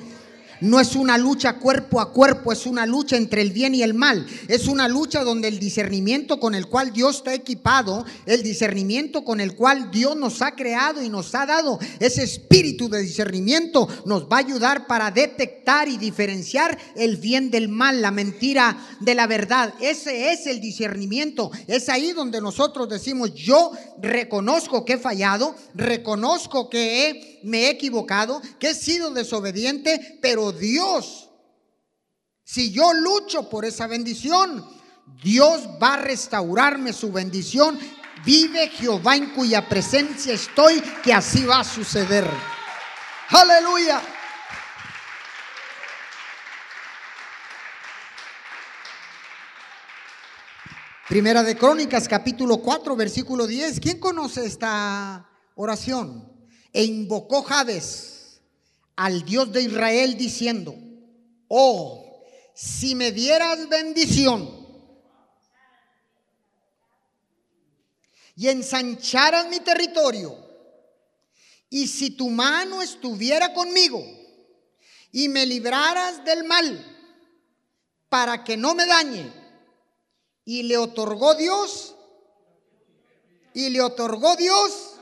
No 0.60 0.78
es 0.78 0.94
una 0.94 1.16
lucha 1.16 1.54
cuerpo 1.54 2.00
a 2.00 2.12
cuerpo, 2.12 2.52
es 2.52 2.66
una 2.66 2.86
lucha 2.86 3.16
entre 3.16 3.42
el 3.42 3.52
bien 3.52 3.74
y 3.74 3.82
el 3.82 3.94
mal. 3.94 4.26
Es 4.48 4.66
una 4.66 4.88
lucha 4.88 5.24
donde 5.24 5.48
el 5.48 5.58
discernimiento 5.58 6.38
con 6.38 6.54
el 6.54 6.66
cual 6.66 6.92
Dios 6.92 7.16
está 7.16 7.34
equipado, 7.34 8.04
el 8.26 8.42
discernimiento 8.42 9.24
con 9.24 9.40
el 9.40 9.54
cual 9.54 9.90
Dios 9.90 10.16
nos 10.16 10.42
ha 10.42 10.52
creado 10.52 11.02
y 11.02 11.08
nos 11.08 11.34
ha 11.34 11.46
dado, 11.46 11.78
ese 11.98 12.22
espíritu 12.22 12.88
de 12.88 13.02
discernimiento 13.02 13.88
nos 14.04 14.24
va 14.24 14.36
a 14.36 14.40
ayudar 14.40 14.86
para 14.86 15.10
detectar 15.10 15.88
y 15.88 15.96
diferenciar 15.96 16.78
el 16.96 17.16
bien 17.16 17.50
del 17.50 17.68
mal, 17.68 18.02
la 18.02 18.10
mentira 18.10 18.76
de 19.00 19.14
la 19.14 19.26
verdad. 19.26 19.74
Ese 19.80 20.32
es 20.32 20.46
el 20.46 20.60
discernimiento. 20.60 21.50
Es 21.66 21.88
ahí 21.88 22.12
donde 22.12 22.40
nosotros 22.40 22.88
decimos, 22.88 23.34
yo 23.34 23.72
reconozco 24.00 24.84
que 24.84 24.94
he 24.94 24.98
fallado, 24.98 25.54
reconozco 25.74 26.68
que 26.68 27.40
me 27.42 27.66
he 27.66 27.70
equivocado, 27.70 28.40
que 28.58 28.70
he 28.70 28.74
sido 28.74 29.10
desobediente, 29.10 30.18
Dios, 30.52 31.30
si 32.44 32.72
yo 32.72 32.92
lucho 32.92 33.48
por 33.48 33.64
esa 33.64 33.86
bendición, 33.86 34.66
Dios 35.22 35.68
va 35.82 35.94
a 35.94 35.98
restaurarme 35.98 36.92
su 36.92 37.12
bendición. 37.12 37.78
Vive 38.24 38.68
Jehová 38.68 39.16
en 39.16 39.30
cuya 39.30 39.68
presencia 39.68 40.34
estoy, 40.34 40.80
que 41.02 41.12
así 41.12 41.44
va 41.44 41.60
a 41.60 41.64
suceder. 41.64 42.28
Aleluya. 43.28 44.02
Primera 51.08 51.42
de 51.42 51.56
Crónicas, 51.56 52.08
capítulo 52.08 52.58
4, 52.58 52.94
versículo 52.94 53.46
10. 53.46 53.80
¿Quién 53.80 53.98
conoce 53.98 54.44
esta 54.44 55.28
oración? 55.54 56.30
E 56.72 56.84
invocó 56.84 57.42
Jabes 57.42 58.19
al 59.00 59.24
Dios 59.24 59.50
de 59.50 59.62
Israel 59.62 60.14
diciendo, 60.18 60.74
oh, 61.48 62.22
si 62.52 62.94
me 62.94 63.12
dieras 63.12 63.66
bendición 63.66 64.46
y 68.36 68.48
ensancharas 68.48 69.48
mi 69.48 69.60
territorio, 69.60 70.36
y 71.70 71.86
si 71.86 72.10
tu 72.10 72.28
mano 72.28 72.82
estuviera 72.82 73.54
conmigo 73.54 74.04
y 75.12 75.30
me 75.30 75.46
libraras 75.46 76.22
del 76.22 76.44
mal 76.44 76.84
para 78.10 78.44
que 78.44 78.58
no 78.58 78.74
me 78.74 78.84
dañe, 78.84 79.32
y 80.44 80.64
le 80.64 80.76
otorgó 80.76 81.34
Dios, 81.36 81.94
y 83.54 83.70
le 83.70 83.80
otorgó 83.80 84.36
Dios, 84.36 84.96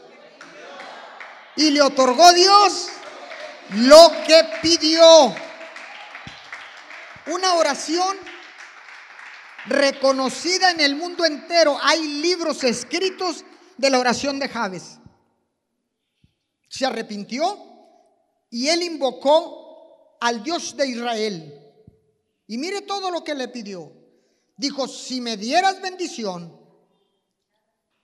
y 1.56 1.70
le 1.70 1.82
otorgó 1.82 2.32
Dios 2.32 2.90
lo 3.70 4.10
que 4.26 4.44
pidió. 4.62 5.34
Una 7.26 7.54
oración 7.54 8.16
reconocida 9.66 10.70
en 10.70 10.80
el 10.80 10.96
mundo 10.96 11.24
entero. 11.24 11.78
Hay 11.82 12.02
libros 12.22 12.64
escritos 12.64 13.44
de 13.76 13.90
la 13.90 13.98
oración 13.98 14.38
de 14.38 14.48
Javes. 14.48 14.98
Se 16.68 16.86
arrepintió 16.86 17.66
y 18.50 18.68
él 18.68 18.82
invocó 18.82 20.16
al 20.20 20.42
Dios 20.42 20.76
de 20.76 20.88
Israel. 20.88 21.54
Y 22.46 22.56
mire 22.56 22.82
todo 22.82 23.10
lo 23.10 23.22
que 23.22 23.34
le 23.34 23.48
pidió. 23.48 23.92
Dijo, 24.56 24.88
si 24.88 25.20
me 25.20 25.36
dieras 25.36 25.80
bendición, 25.82 26.58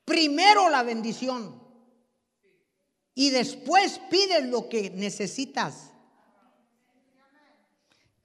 primero 0.05 0.69
la 0.69 0.83
bendición 0.83 1.64
y 3.15 3.31
después 3.31 4.01
pides 4.11 4.45
lo 4.47 4.69
que 4.69 4.91
necesitas. 4.91 5.91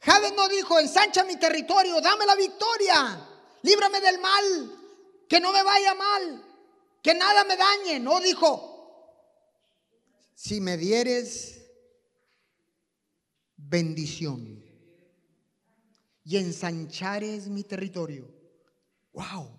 Javes 0.01 0.33
no 0.33 0.47
dijo, 0.47 0.79
ensancha 0.79 1.23
mi 1.23 1.35
territorio, 1.35 1.99
dame 2.01 2.25
la 2.25 2.35
victoria, 2.35 3.27
líbrame 3.61 3.99
del 3.99 4.19
mal, 4.19 5.25
que 5.27 5.39
no 5.39 5.51
me 5.51 5.61
vaya 5.61 5.93
mal, 5.93 6.43
que 7.03 7.13
nada 7.13 7.43
me 7.43 7.57
dañe. 7.57 7.99
No 7.99 8.19
dijo, 8.21 8.69
si 10.33 10.61
me 10.61 10.77
dieres 10.77 11.59
bendición 13.57 14.63
y 16.23 16.37
ensanchares 16.37 17.47
mi 17.47 17.63
territorio. 17.63 18.31
Wow. 19.11 19.58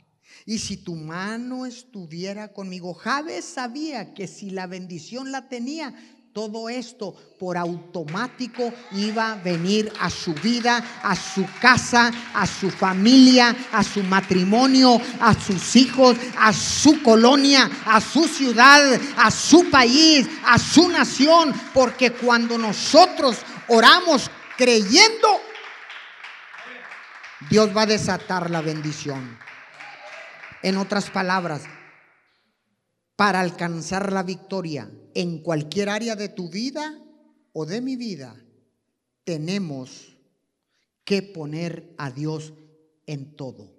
Y 0.51 0.59
si 0.59 0.79
tu 0.79 0.97
mano 0.97 1.65
estuviera 1.65 2.49
conmigo, 2.49 2.93
Javes 2.93 3.45
sabía 3.45 4.13
que 4.15 4.27
si 4.27 4.51
la 4.51 4.67
bendición 4.67 5.31
la 5.31 5.49
tenía, 5.49 5.95
todo 6.33 6.69
esto 6.69 7.15
por 7.39 7.57
automático 7.57 8.73
iba 8.91 9.31
a 9.31 9.37
venir 9.37 9.93
a 10.01 10.11
su 10.11 10.35
vida, 10.35 10.85
a 11.05 11.15
su 11.15 11.47
casa, 11.61 12.11
a 12.35 12.49
su 12.49 12.69
familia, 12.69 13.55
a 13.71 13.85
su 13.85 14.03
matrimonio, 14.03 15.01
a 15.21 15.35
sus 15.41 15.77
hijos, 15.77 16.17
a 16.37 16.53
su 16.53 17.01
colonia, 17.01 17.71
a 17.87 18.01
su 18.01 18.25
ciudad, 18.25 19.01
a 19.19 19.31
su 19.31 19.71
país, 19.71 20.27
a 20.45 20.59
su 20.59 20.89
nación. 20.89 21.55
Porque 21.73 22.11
cuando 22.11 22.59
nosotros 22.59 23.37
oramos 23.69 24.29
creyendo, 24.57 25.29
Dios 27.49 27.71
va 27.77 27.83
a 27.83 27.87
desatar 27.87 28.51
la 28.51 28.61
bendición. 28.63 29.39
En 30.63 30.77
otras 30.77 31.11
palabras, 31.11 31.63
para 33.17 33.41
alcanzar 33.41 34.13
la 34.13 34.23
victoria 34.23 34.91
en 35.15 35.43
cualquier 35.43 35.89
área 35.89 36.17
de 36.17 36.29
tu 36.29 36.49
vida 36.49 36.99
o 37.53 37.67
de 37.67 37.81
mi 37.81 37.97
vida, 37.97 38.37
tenemos 39.25 40.17
que 41.05 41.23
poner 41.23 41.95
a 41.99 42.11
Dios 42.11 42.53
en 43.07 43.37
todo. 43.37 43.71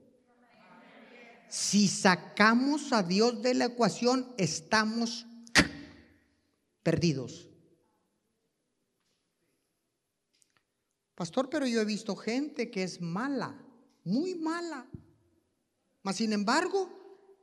Si 1.49 1.87
sacamos 1.87 2.93
a 2.93 3.03
Dios 3.03 3.41
de 3.41 3.53
la 3.53 3.65
ecuación, 3.65 4.33
estamos 4.37 5.25
perdidos. 6.83 7.49
Pastor, 11.15 11.49
pero 11.49 11.67
yo 11.67 11.81
he 11.81 11.85
visto 11.85 12.15
gente 12.15 12.71
que 12.71 12.83
es 12.83 12.99
mala, 13.01 13.63
muy 14.03 14.35
mala. 14.35 14.87
Mas 16.03 16.17
sin 16.17 16.33
embargo, 16.33 16.89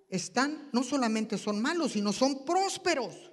están, 0.09 0.68
no 0.73 0.83
solamente 0.83 1.38
son 1.38 1.61
malos, 1.61 1.92
sino 1.92 2.12
son 2.12 2.44
prósperos. 2.44 3.31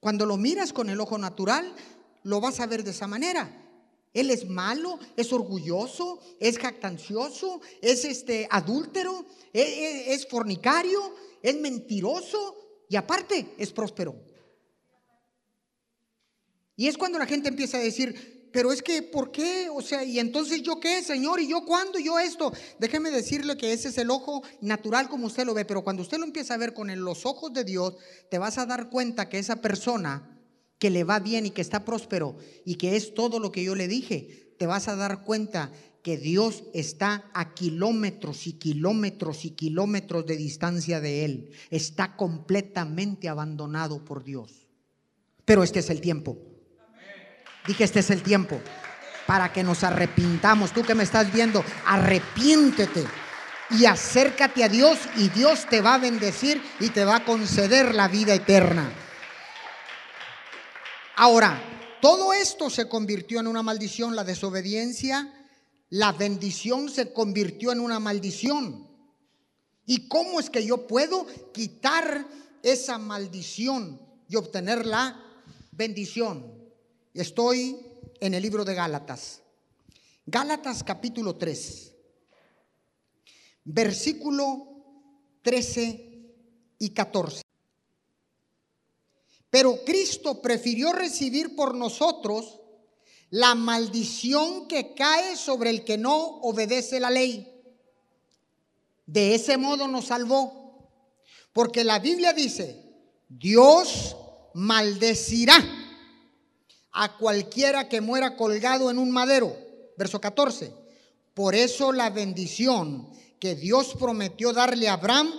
Cuando 0.00 0.26
lo 0.26 0.36
miras 0.36 0.72
con 0.72 0.90
el 0.90 1.00
ojo 1.00 1.18
natural, 1.18 1.74
lo 2.22 2.40
vas 2.40 2.60
a 2.60 2.66
ver 2.66 2.84
de 2.84 2.90
esa 2.90 3.06
manera. 3.06 3.64
Él 4.12 4.30
es 4.30 4.48
malo, 4.48 4.98
es 5.16 5.32
orgulloso, 5.32 6.20
es 6.40 6.58
jactancioso, 6.58 7.60
es 7.82 8.04
este 8.04 8.48
adúltero, 8.50 9.26
es, 9.52 9.68
es, 9.68 10.08
es 10.08 10.28
fornicario, 10.28 11.14
es 11.42 11.56
mentiroso 11.60 12.56
y 12.88 12.96
aparte 12.96 13.54
es 13.58 13.72
próspero. 13.72 14.16
Y 16.76 16.86
es 16.86 16.96
cuando 16.96 17.18
la 17.18 17.26
gente 17.26 17.48
empieza 17.48 17.78
a 17.78 17.80
decir, 17.80 18.37
pero 18.58 18.72
es 18.72 18.82
que, 18.82 19.02
¿por 19.04 19.30
qué? 19.30 19.68
O 19.72 19.80
sea, 19.80 20.02
¿y 20.02 20.18
entonces 20.18 20.62
yo 20.62 20.80
qué, 20.80 21.00
Señor? 21.00 21.38
¿Y 21.38 21.46
yo 21.46 21.64
cuándo? 21.64 21.96
¿Y 21.96 22.06
yo 22.06 22.18
esto? 22.18 22.52
Déjeme 22.80 23.12
decirle 23.12 23.56
que 23.56 23.72
ese 23.72 23.90
es 23.90 23.98
el 23.98 24.10
ojo 24.10 24.42
natural 24.60 25.08
como 25.08 25.28
usted 25.28 25.46
lo 25.46 25.54
ve, 25.54 25.64
pero 25.64 25.84
cuando 25.84 26.02
usted 26.02 26.18
lo 26.18 26.24
empieza 26.24 26.54
a 26.54 26.56
ver 26.56 26.74
con 26.74 26.92
los 27.04 27.24
ojos 27.24 27.52
de 27.52 27.62
Dios, 27.62 27.94
te 28.28 28.36
vas 28.36 28.58
a 28.58 28.66
dar 28.66 28.90
cuenta 28.90 29.28
que 29.28 29.38
esa 29.38 29.62
persona 29.62 30.40
que 30.80 30.90
le 30.90 31.04
va 31.04 31.20
bien 31.20 31.46
y 31.46 31.50
que 31.50 31.60
está 31.60 31.84
próspero 31.84 32.36
y 32.64 32.74
que 32.74 32.96
es 32.96 33.14
todo 33.14 33.38
lo 33.38 33.52
que 33.52 33.62
yo 33.62 33.76
le 33.76 33.86
dije, 33.86 34.56
te 34.58 34.66
vas 34.66 34.88
a 34.88 34.96
dar 34.96 35.22
cuenta 35.22 35.70
que 36.02 36.16
Dios 36.16 36.64
está 36.74 37.30
a 37.34 37.54
kilómetros 37.54 38.48
y 38.48 38.54
kilómetros 38.54 39.44
y 39.44 39.52
kilómetros 39.52 40.26
de 40.26 40.36
distancia 40.36 41.00
de 41.00 41.24
él. 41.24 41.50
Está 41.70 42.16
completamente 42.16 43.28
abandonado 43.28 44.04
por 44.04 44.24
Dios. 44.24 44.66
Pero 45.44 45.62
este 45.62 45.78
es 45.78 45.90
el 45.90 46.00
tiempo. 46.00 46.47
Dije, 47.68 47.84
este 47.84 48.00
es 48.00 48.10
el 48.10 48.22
tiempo 48.22 48.62
para 49.26 49.52
que 49.52 49.62
nos 49.62 49.84
arrepintamos. 49.84 50.72
Tú 50.72 50.82
que 50.82 50.94
me 50.94 51.02
estás 51.02 51.30
viendo, 51.30 51.62
arrepiéntete 51.84 53.04
y 53.70 53.84
acércate 53.84 54.64
a 54.64 54.70
Dios 54.70 54.98
y 55.18 55.28
Dios 55.28 55.66
te 55.68 55.82
va 55.82 55.94
a 55.94 55.98
bendecir 55.98 56.62
y 56.80 56.88
te 56.88 57.04
va 57.04 57.16
a 57.16 57.24
conceder 57.26 57.94
la 57.94 58.08
vida 58.08 58.32
eterna. 58.32 58.90
Ahora, 61.16 61.62
todo 62.00 62.32
esto 62.32 62.70
se 62.70 62.88
convirtió 62.88 63.38
en 63.38 63.46
una 63.46 63.62
maldición, 63.62 64.16
la 64.16 64.24
desobediencia, 64.24 65.30
la 65.90 66.12
bendición 66.12 66.88
se 66.88 67.12
convirtió 67.12 67.70
en 67.70 67.80
una 67.80 68.00
maldición. 68.00 68.88
¿Y 69.84 70.08
cómo 70.08 70.40
es 70.40 70.48
que 70.48 70.64
yo 70.64 70.86
puedo 70.86 71.26
quitar 71.52 72.26
esa 72.62 72.96
maldición 72.96 74.00
y 74.26 74.36
obtener 74.36 74.86
la 74.86 75.22
bendición? 75.72 76.57
Estoy 77.14 77.78
en 78.20 78.34
el 78.34 78.42
libro 78.42 78.64
de 78.64 78.74
Gálatas. 78.74 79.42
Gálatas 80.26 80.84
capítulo 80.84 81.36
3, 81.36 81.94
versículo 83.64 84.84
13 85.42 86.34
y 86.78 86.90
14. 86.90 87.42
Pero 89.48 89.82
Cristo 89.84 90.42
prefirió 90.42 90.92
recibir 90.92 91.56
por 91.56 91.74
nosotros 91.74 92.60
la 93.30 93.54
maldición 93.54 94.68
que 94.68 94.94
cae 94.94 95.36
sobre 95.36 95.70
el 95.70 95.84
que 95.84 95.96
no 95.96 96.18
obedece 96.42 97.00
la 97.00 97.10
ley. 97.10 97.54
De 99.06 99.34
ese 99.34 99.56
modo 99.56 99.88
nos 99.88 100.06
salvó. 100.06 100.90
Porque 101.54 101.84
la 101.84 101.98
Biblia 101.98 102.34
dice, 102.34 102.84
Dios 103.28 104.14
maldecirá 104.52 105.77
a 106.92 107.16
cualquiera 107.16 107.88
que 107.88 108.00
muera 108.00 108.36
colgado 108.36 108.90
en 108.90 108.98
un 108.98 109.10
madero. 109.10 109.56
Verso 109.96 110.20
14. 110.20 110.72
Por 111.34 111.54
eso 111.54 111.92
la 111.92 112.10
bendición 112.10 113.08
que 113.38 113.54
Dios 113.54 113.94
prometió 113.98 114.52
darle 114.52 114.88
a 114.88 114.94
Abraham 114.94 115.32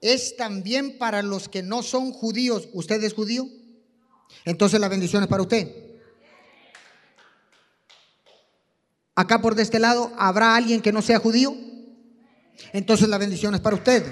es 0.00 0.36
también 0.36 0.98
para 0.98 1.22
los 1.22 1.48
que 1.48 1.62
no 1.62 1.82
son 1.82 2.12
judíos. 2.12 2.68
¿Usted 2.72 3.02
es 3.02 3.14
judío? 3.14 3.46
Entonces 4.44 4.80
la 4.80 4.88
bendición 4.88 5.22
es 5.22 5.28
para 5.28 5.42
usted. 5.42 5.84
Acá 9.14 9.40
por 9.40 9.54
de 9.54 9.62
este 9.62 9.78
lado, 9.78 10.12
¿habrá 10.18 10.56
alguien 10.56 10.82
que 10.82 10.92
no 10.92 11.00
sea 11.00 11.20
judío? 11.20 11.56
Entonces 12.72 13.08
la 13.08 13.18
bendición 13.18 13.54
es 13.54 13.60
para 13.60 13.76
usted. 13.76 14.04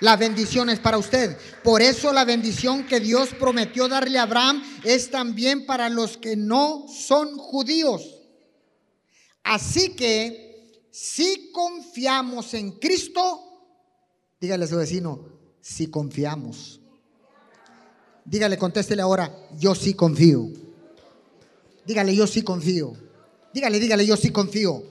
La 0.00 0.16
bendición 0.16 0.70
es 0.70 0.78
para 0.78 0.98
usted. 0.98 1.36
Por 1.64 1.82
eso 1.82 2.12
la 2.12 2.24
bendición 2.24 2.86
que 2.86 3.00
Dios 3.00 3.30
prometió 3.38 3.88
darle 3.88 4.18
a 4.18 4.22
Abraham 4.22 4.62
es 4.84 5.10
también 5.10 5.66
para 5.66 5.88
los 5.88 6.16
que 6.16 6.36
no 6.36 6.86
son 6.88 7.36
judíos. 7.36 8.18
Así 9.42 9.96
que 9.96 10.82
si 10.90 11.50
confiamos 11.52 12.54
en 12.54 12.72
Cristo, 12.72 13.40
dígale 14.40 14.64
a 14.64 14.68
su 14.68 14.76
vecino, 14.76 15.26
si 15.60 15.88
confiamos. 15.88 16.80
Dígale, 18.24 18.58
contéstele 18.58 19.02
ahora, 19.02 19.34
yo 19.56 19.74
sí 19.74 19.94
confío. 19.94 20.48
Dígale, 21.86 22.14
yo 22.14 22.26
sí 22.26 22.42
confío. 22.42 22.92
Dígale, 23.54 23.80
dígale, 23.80 24.06
yo 24.06 24.16
sí 24.16 24.30
confío. 24.30 24.82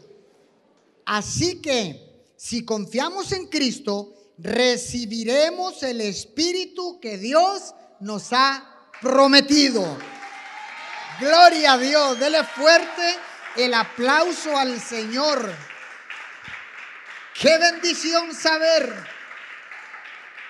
Así 1.06 1.62
que 1.62 2.26
si 2.36 2.66
confiamos 2.66 3.32
en 3.32 3.46
Cristo, 3.46 4.17
recibiremos 4.38 5.82
el 5.84 6.02
Espíritu 6.02 7.00
que 7.00 7.18
Dios 7.18 7.74
nos 8.00 8.32
ha 8.32 8.64
prometido. 9.02 9.98
Gloria 11.20 11.74
a 11.74 11.78
Dios. 11.78 12.20
Dele 12.20 12.44
fuerte 12.44 13.16
el 13.56 13.74
aplauso 13.74 14.56
al 14.56 14.80
Señor. 14.80 15.52
Qué 17.40 17.58
bendición 17.58 18.34
saber. 18.34 18.94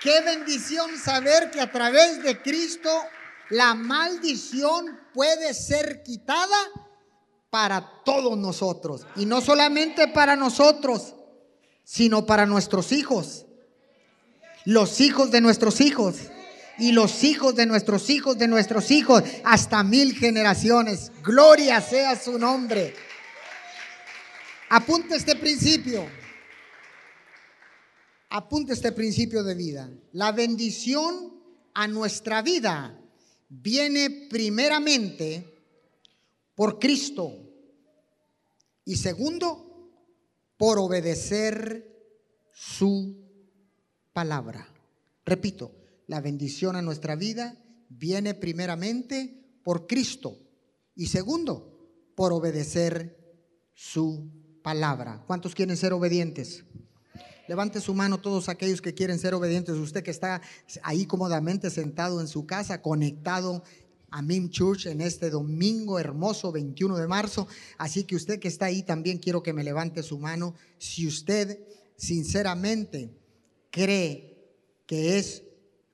Qué 0.00 0.20
bendición 0.20 0.96
saber 0.96 1.50
que 1.50 1.60
a 1.60 1.70
través 1.70 2.22
de 2.22 2.40
Cristo 2.40 2.90
la 3.50 3.74
maldición 3.74 5.00
puede 5.12 5.54
ser 5.54 6.02
quitada 6.02 6.56
para 7.50 8.02
todos 8.04 8.36
nosotros. 8.36 9.06
Y 9.16 9.26
no 9.26 9.40
solamente 9.40 10.08
para 10.08 10.36
nosotros, 10.36 11.14
sino 11.82 12.26
para 12.26 12.46
nuestros 12.46 12.92
hijos. 12.92 13.46
Los 14.64 15.00
hijos 15.00 15.30
de 15.30 15.40
nuestros 15.40 15.80
hijos. 15.80 16.16
Y 16.78 16.92
los 16.92 17.24
hijos 17.24 17.56
de 17.56 17.66
nuestros 17.66 18.08
hijos 18.10 18.38
de 18.38 18.48
nuestros 18.48 18.90
hijos. 18.90 19.22
Hasta 19.44 19.82
mil 19.82 20.14
generaciones. 20.14 21.10
Gloria 21.22 21.80
sea 21.80 22.16
su 22.16 22.38
nombre. 22.38 22.94
Apunte 24.70 25.16
este 25.16 25.36
principio. 25.36 26.06
Apunte 28.30 28.74
este 28.74 28.92
principio 28.92 29.42
de 29.42 29.54
vida. 29.54 29.90
La 30.12 30.32
bendición 30.32 31.34
a 31.74 31.88
nuestra 31.88 32.42
vida 32.42 33.00
viene 33.48 34.28
primeramente 34.28 35.54
por 36.54 36.78
Cristo. 36.78 37.32
Y 38.84 38.96
segundo, 38.96 39.68
por 40.56 40.78
obedecer 40.78 41.88
su 42.52 43.27
palabra. 44.18 44.66
Repito, 45.24 45.70
la 46.08 46.20
bendición 46.20 46.74
a 46.74 46.82
nuestra 46.82 47.14
vida 47.14 47.56
viene 47.88 48.34
primeramente 48.34 49.60
por 49.62 49.86
Cristo. 49.86 50.36
Y 50.96 51.06
segundo, 51.06 52.10
por 52.16 52.32
obedecer 52.32 53.16
su 53.74 54.28
palabra. 54.60 55.22
¿Cuántos 55.24 55.54
quieren 55.54 55.76
ser 55.76 55.92
obedientes? 55.92 56.64
Levante 57.46 57.80
su 57.80 57.94
mano 57.94 58.18
todos 58.18 58.48
aquellos 58.48 58.82
que 58.82 58.92
quieren 58.92 59.20
ser 59.20 59.34
obedientes. 59.34 59.76
Usted 59.76 60.02
que 60.02 60.10
está 60.10 60.42
ahí 60.82 61.06
cómodamente 61.06 61.70
sentado 61.70 62.20
en 62.20 62.26
su 62.26 62.44
casa, 62.44 62.82
conectado 62.82 63.62
a 64.10 64.20
Mim 64.20 64.50
Church 64.50 64.86
en 64.86 65.00
este 65.00 65.30
domingo 65.30 66.00
hermoso 66.00 66.50
21 66.50 66.96
de 66.96 67.06
marzo. 67.06 67.46
Así 67.76 68.02
que 68.02 68.16
usted 68.16 68.40
que 68.40 68.48
está 68.48 68.66
ahí 68.66 68.82
también 68.82 69.18
quiero 69.18 69.44
que 69.44 69.52
me 69.52 69.62
levante 69.62 70.02
su 70.02 70.18
mano. 70.18 70.56
Si 70.76 71.06
usted 71.06 71.60
sinceramente 71.96 73.16
cree 73.70 74.46
que 74.86 75.18
es 75.18 75.42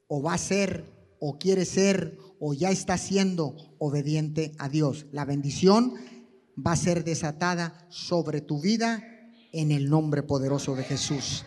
o 0.08 0.22
va 0.22 0.34
a 0.34 0.38
ser 0.38 0.84
o 1.18 1.38
quiere 1.38 1.64
ser 1.64 2.18
o 2.38 2.52
ya 2.54 2.70
está 2.70 2.98
siendo 2.98 3.56
obediente 3.78 4.52
a 4.58 4.68
Dios, 4.68 5.06
la 5.12 5.24
bendición 5.24 5.94
va 6.54 6.72
a 6.72 6.76
ser 6.76 7.04
desatada 7.04 7.86
sobre 7.88 8.40
tu 8.40 8.60
vida 8.60 9.02
en 9.52 9.70
el 9.70 9.88
nombre 9.88 10.22
poderoso 10.22 10.74
de 10.74 10.84
Jesús. 10.84 11.44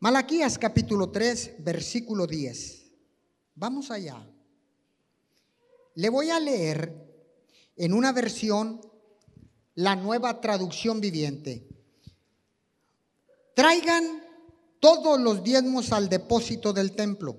Malaquías 0.00 0.58
capítulo 0.58 1.10
3, 1.10 1.56
versículo 1.60 2.26
10. 2.26 2.92
Vamos 3.54 3.90
allá. 3.90 4.28
Le 5.94 6.08
voy 6.08 6.30
a 6.30 6.40
leer 6.40 6.92
en 7.76 7.92
una 7.92 8.12
versión 8.12 8.80
la 9.74 9.94
nueva 9.94 10.40
traducción 10.40 11.00
viviente. 11.00 11.68
Traigan 13.54 14.22
todos 14.80 15.20
los 15.20 15.42
diezmos 15.44 15.92
al 15.92 16.08
depósito 16.08 16.72
del 16.72 16.92
templo 16.92 17.36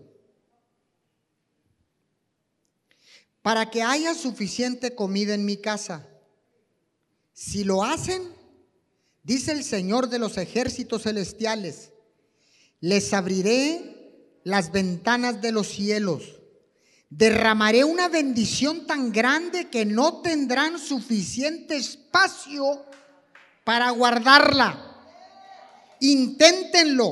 para 3.42 3.70
que 3.70 3.84
haya 3.84 4.14
suficiente 4.14 4.96
comida 4.96 5.34
en 5.34 5.44
mi 5.44 5.58
casa. 5.58 6.08
Si 7.34 7.64
lo 7.64 7.84
hacen, 7.84 8.22
dice 9.24 9.52
el 9.52 9.64
Señor 9.64 10.08
de 10.08 10.20
los 10.20 10.38
ejércitos 10.38 11.04
celestiales, 11.04 11.92
les 12.80 13.14
abriré 13.14 14.40
las 14.44 14.72
ventanas 14.72 15.42
de 15.42 15.52
los 15.52 15.68
cielos 15.68 16.44
derramaré 17.18 17.84
una 17.84 18.08
bendición 18.08 18.88
tan 18.88 19.12
grande 19.12 19.70
que 19.70 19.86
no 19.86 20.22
tendrán 20.22 20.80
suficiente 20.80 21.76
espacio 21.76 22.86
para 23.64 23.92
guardarla. 23.92 24.93
Inténtenlo. 26.04 27.12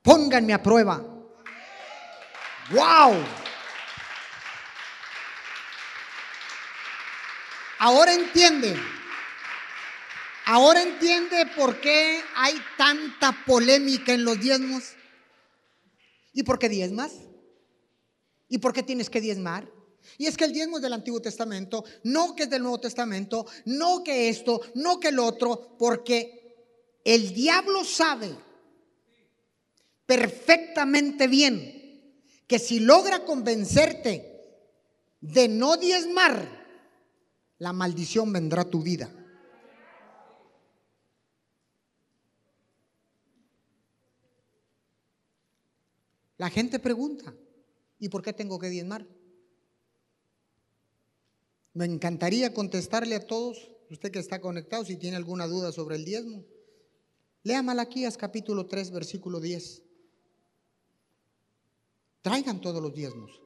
Pónganme 0.00 0.54
a 0.54 0.62
prueba. 0.62 1.04
¡Wow! 2.70 3.14
Ahora 7.80 8.14
entiende. 8.14 8.76
Ahora 10.46 10.82
entiende 10.82 11.46
por 11.56 11.80
qué 11.80 12.22
hay 12.36 12.54
tanta 12.78 13.44
polémica 13.44 14.12
en 14.12 14.24
los 14.24 14.38
diezmos. 14.38 14.92
¿Y 16.32 16.44
por 16.44 16.60
qué 16.60 16.68
diezmas? 16.68 17.12
¿Y 18.48 18.58
por 18.58 18.72
qué 18.72 18.84
tienes 18.84 19.10
que 19.10 19.20
diezmar? 19.20 19.68
Y 20.16 20.28
es 20.28 20.36
que 20.36 20.44
el 20.44 20.52
diezmo 20.52 20.76
es 20.76 20.82
del 20.82 20.92
Antiguo 20.92 21.20
Testamento, 21.20 21.84
no 22.04 22.36
que 22.36 22.44
es 22.44 22.50
del 22.50 22.62
Nuevo 22.62 22.78
Testamento, 22.78 23.46
no 23.64 24.04
que 24.04 24.28
esto, 24.28 24.60
no 24.74 25.00
que 25.00 25.08
el 25.08 25.18
otro, 25.18 25.76
porque 25.76 26.39
el 27.04 27.34
diablo 27.34 27.84
sabe 27.84 28.34
perfectamente 30.06 31.28
bien 31.28 32.22
que 32.46 32.58
si 32.58 32.80
logra 32.80 33.24
convencerte 33.24 34.26
de 35.20 35.48
no 35.48 35.76
diezmar, 35.76 36.60
la 37.58 37.72
maldición 37.72 38.32
vendrá 38.32 38.62
a 38.62 38.70
tu 38.70 38.82
vida. 38.82 39.10
La 46.38 46.48
gente 46.48 46.78
pregunta, 46.78 47.34
¿Y 48.00 48.08
por 48.08 48.22
qué 48.22 48.32
tengo 48.32 48.58
que 48.58 48.70
diezmar? 48.70 49.06
Me 51.74 51.84
encantaría 51.84 52.52
contestarle 52.54 53.14
a 53.14 53.26
todos, 53.26 53.70
usted 53.90 54.10
que 54.10 54.18
está 54.18 54.40
conectado, 54.40 54.84
si 54.86 54.96
tiene 54.96 55.18
alguna 55.18 55.46
duda 55.46 55.70
sobre 55.70 55.96
el 55.96 56.04
diezmo. 56.06 56.44
Lea 57.42 57.62
Malaquías 57.62 58.18
capítulo 58.18 58.66
3, 58.66 58.90
versículo 58.90 59.40
10. 59.40 59.82
Traigan 62.20 62.60
todos 62.60 62.82
los 62.82 62.92
diezmos. 62.92 63.40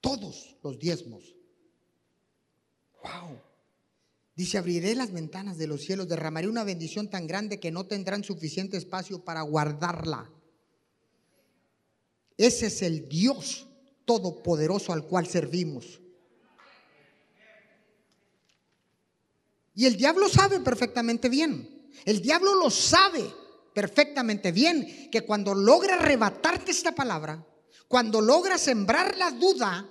Todos 0.00 0.56
los 0.62 0.78
diezmos. 0.78 1.34
Wow. 3.02 3.38
Dice, 4.34 4.56
abriré 4.56 4.94
las 4.94 5.12
ventanas 5.12 5.58
de 5.58 5.66
los 5.66 5.82
cielos, 5.82 6.08
derramaré 6.08 6.48
una 6.48 6.64
bendición 6.64 7.10
tan 7.10 7.26
grande 7.26 7.60
que 7.60 7.70
no 7.70 7.86
tendrán 7.86 8.24
suficiente 8.24 8.76
espacio 8.76 9.22
para 9.24 9.42
guardarla. 9.42 10.30
Ese 12.38 12.66
es 12.66 12.82
el 12.82 13.08
Dios 13.08 13.66
todopoderoso 14.04 14.92
al 14.92 15.06
cual 15.06 15.26
servimos. 15.26 16.00
Y 19.74 19.84
el 19.84 19.96
diablo 19.96 20.28
sabe 20.30 20.60
perfectamente 20.60 21.28
bien. 21.28 21.75
El 22.04 22.20
diablo 22.20 22.54
lo 22.54 22.70
sabe 22.70 23.32
perfectamente 23.72 24.52
bien 24.52 25.10
que 25.10 25.22
cuando 25.22 25.54
logra 25.54 25.94
arrebatarte 25.96 26.70
esta 26.70 26.92
palabra, 26.92 27.46
cuando 27.88 28.20
logra 28.20 28.58
sembrar 28.58 29.16
la 29.16 29.30
duda, 29.30 29.88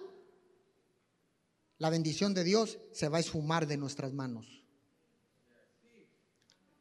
la 1.78 1.90
bendición 1.90 2.34
de 2.34 2.44
Dios 2.44 2.78
se 2.92 3.10
va 3.10 3.18
a 3.18 3.22
esfumar 3.22 3.68
de 3.68 3.78
nuestras 3.78 4.14
manos. 4.14 4.64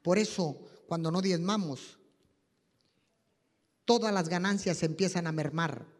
Por 0.03 0.19
eso, 0.19 0.61
cuando 0.87 1.11
no 1.11 1.21
diezmamos, 1.23 1.99
todas 3.85 4.13
las 4.13 4.29
ganancias 4.29 4.83
empiezan 4.83 5.27
a 5.27 5.33
mermar 5.33 5.94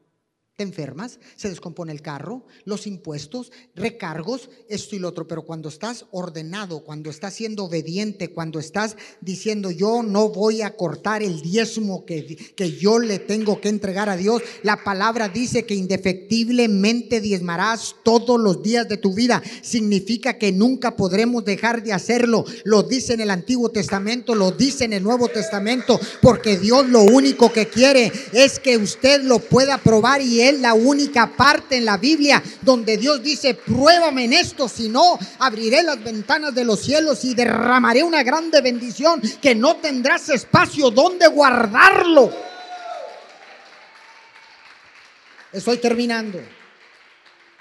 te 0.57 0.63
enfermas, 0.63 1.19
se 1.35 1.49
descompone 1.49 1.91
el 1.91 2.01
carro, 2.01 2.45
los 2.65 2.87
impuestos, 2.87 3.51
recargos, 3.75 4.51
esto 4.69 4.95
y 4.95 5.01
lo 5.01 5.09
otro. 5.09 5.27
Pero 5.27 5.43
cuando 5.43 5.69
estás 5.69 6.07
ordenado, 6.13 6.85
cuando 6.85 7.11
estás 7.11 7.35
siendo 7.35 7.65
obediente, 7.65 8.31
cuando 8.31 8.61
estás 8.61 8.97
diciendo 9.21 9.73
yo 9.73 10.05
no 10.05 10.29
voy 10.29 10.63
a 10.63 10.77
cortar 10.77 11.25
el 11.25 11.41
diezmo 11.43 12.05
que, 12.05 12.37
que 12.55 12.71
yo 12.71 13.01
le 13.01 13.19
tengo 13.19 13.61
que 13.61 13.69
entregar 13.69 14.09
a 14.09 14.17
Dios, 14.17 14.43
la 14.63 14.85
palabra 14.85 15.29
dice 15.29 15.67
que 15.67 15.75
indefectiblemente 15.75 17.21
diezmarás 17.21 17.97
todos 18.05 18.41
los 18.41 18.63
días 18.63 18.89
de 18.89 18.97
tu 18.97 19.13
vida. 19.13 19.43
Significa 19.61 20.39
que 20.39 20.53
nunca 20.53 20.95
podremos 20.95 21.45
dejar 21.45 21.83
de 21.83 21.93
hacerlo. 21.93 22.45
Lo 22.63 22.85
dice 22.85 23.15
en 23.15 23.23
el 23.23 23.31
Antiguo 23.31 23.71
Testamento, 23.71 24.37
lo 24.37 24.53
dice 24.53 24.85
en 24.85 24.93
el 24.93 25.03
Nuevo 25.03 25.27
Testamento, 25.27 25.99
porque 26.23 26.59
Dios 26.59 26.89
lo 26.89 27.03
único 27.03 27.53
que 27.53 27.67
quiere 27.67 28.13
es 28.33 28.61
que 28.61 28.77
usted 28.77 29.25
lo 29.25 29.41
pueda 29.41 29.79
probar 29.79 30.23
y 30.23 30.44
es 30.49 30.61
la 30.61 30.75
única 30.75 31.37
parte 31.37 31.77
en 31.77 31.85
la 31.85 31.97
Biblia 31.97 32.43
donde 32.63 32.97
Dios 32.97 33.23
dice, 33.23 33.55
pruébame 33.55 34.25
en 34.25 34.33
esto, 34.33 34.69
si 34.69 34.89
no, 34.89 35.19
abriré 35.39 35.83
las 35.83 36.03
ventanas 36.03 36.55
de 36.55 36.65
los 36.65 36.81
cielos 36.81 37.25
y 37.25 37.35
derramaré 37.35 38.03
una 38.03 38.23
grande 38.23 38.61
bendición 38.61 39.21
que 39.41 39.55
no 39.55 39.77
tendrás 39.77 40.29
espacio 40.29 40.91
donde 40.91 41.27
guardarlo. 41.29 42.31
Estoy 45.53 45.79
terminando. 45.79 46.41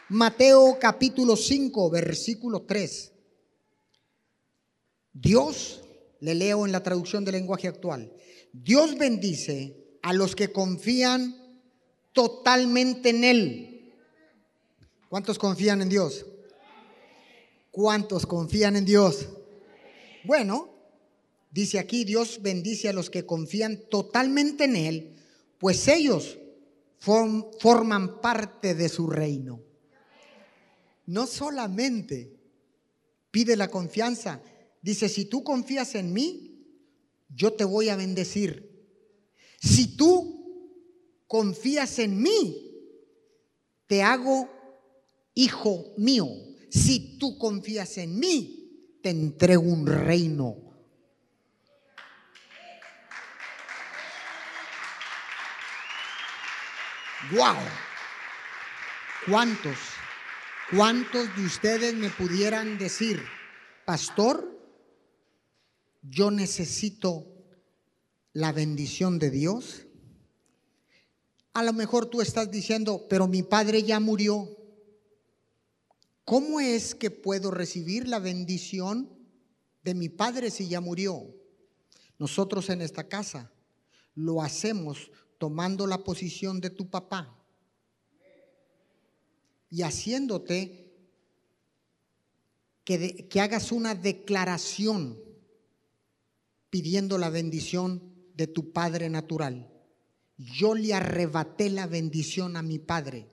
Mateo 0.10 0.78
capítulo 0.80 1.36
5, 1.36 1.89
versículo 1.89 2.63
3. 2.63 3.12
Dios, 5.13 5.82
le 6.19 6.34
leo 6.34 6.65
en 6.65 6.72
la 6.72 6.82
traducción 6.82 7.24
del 7.24 7.34
lenguaje 7.36 7.67
actual, 7.67 8.12
Dios 8.52 8.98
bendice 8.98 9.78
a 10.02 10.13
los 10.13 10.36
que 10.36 10.52
confían 10.52 11.42
totalmente 12.13 13.10
en 13.10 13.23
Él. 13.23 13.93
¿Cuántos 15.10 15.38
confían 15.38 15.82
en 15.82 15.89
Dios? 15.89 16.26
¿Cuántos 17.71 18.26
confían 18.26 18.76
en 18.76 18.86
Dios? 18.86 19.30
Bueno, 20.23 20.69
dice 21.52 21.80
aquí, 21.80 22.06
Dios 22.06 22.41
bendice 22.41 22.89
a 22.89 22.93
los 22.93 23.10
que 23.10 23.26
confían 23.26 23.82
totalmente 23.89 24.63
en 24.65 24.76
Él, 24.76 25.15
pues 25.60 25.88
ellos 25.88 26.38
forman 26.99 28.21
parte 28.21 28.76
de 28.76 28.89
su 28.89 29.10
reino. 29.10 29.62
No 31.06 31.28
solamente 31.28 32.39
pide 33.30 33.58
la 33.58 33.69
confianza, 33.69 34.41
dice, 34.82 35.10
si 35.10 35.26
tú 35.26 35.43
confías 35.43 35.95
en 35.95 36.13
mí, 36.13 36.65
yo 37.30 37.54
te 37.54 37.65
voy 37.65 37.89
a 37.89 37.95
bendecir. 37.95 38.71
Si 39.60 39.97
tú 39.97 40.42
confías 41.34 41.98
en 41.98 42.22
mí, 42.22 42.78
te 43.88 44.04
hago 44.04 44.48
hijo 45.34 45.84
mío. 45.98 46.28
Si 46.69 47.17
tú 47.17 47.39
confías 47.39 47.98
en 47.98 48.19
mí, 48.19 49.00
te 49.02 49.10
entrego 49.10 49.63
un 49.63 49.88
reino. 49.88 50.56
Wow. 57.32 57.58
¿Cuántos? 59.28 59.78
¿Cuántos 60.69 61.36
de 61.36 61.46
ustedes 61.48 61.96
me 61.96 62.12
pudieran 62.12 62.78
decir, 62.78 63.24
pastor, 63.86 64.56
yo 66.04 66.30
necesito 66.30 67.26
la 68.34 68.52
bendición 68.52 69.17
de 69.17 69.32
Dios? 69.32 69.88
A 71.54 71.62
lo 71.62 71.72
mejor 71.72 72.08
tú 72.08 72.22
estás 72.22 72.50
diciendo, 72.50 73.06
pero 73.08 73.28
mi 73.28 73.44
padre 73.44 73.84
ya 73.84 74.00
murió. 74.00 74.50
¿Cómo 76.26 76.60
es 76.60 76.96
que 76.96 77.12
puedo 77.12 77.52
recibir 77.52 78.08
la 78.08 78.18
bendición 78.18 79.10
de 79.84 79.94
mi 79.94 80.10
padre 80.10 80.50
si 80.50 80.68
ya 80.68 80.82
murió? 80.82 81.28
Nosotros 82.18 82.70
en 82.70 82.82
esta 82.82 83.08
casa 83.08 83.52
lo 84.16 84.42
hacemos 84.42 85.12
tomando 85.38 85.86
la 85.86 86.04
posición 86.04 86.60
de 86.60 86.72
tu 86.72 86.89
papá 86.89 87.38
y 89.70 89.84
haciéndote 89.84 90.92
que, 92.84 93.28
que 93.28 93.42
hagas 93.42 93.72
una 93.72 93.94
declaración 93.94 95.20
pidiendo 96.70 97.18
la 97.18 97.30
bendición 97.30 98.02
de 98.34 98.48
tu 98.48 98.72
padre 98.72 99.10
natural 99.10 99.72
yo 100.38 100.76
le 100.76 100.93
arrebaté 100.93 101.69
la 101.69 101.88
bendición 101.88 102.58
a 102.58 102.62
mi 102.62 102.80
padre. 102.80 103.28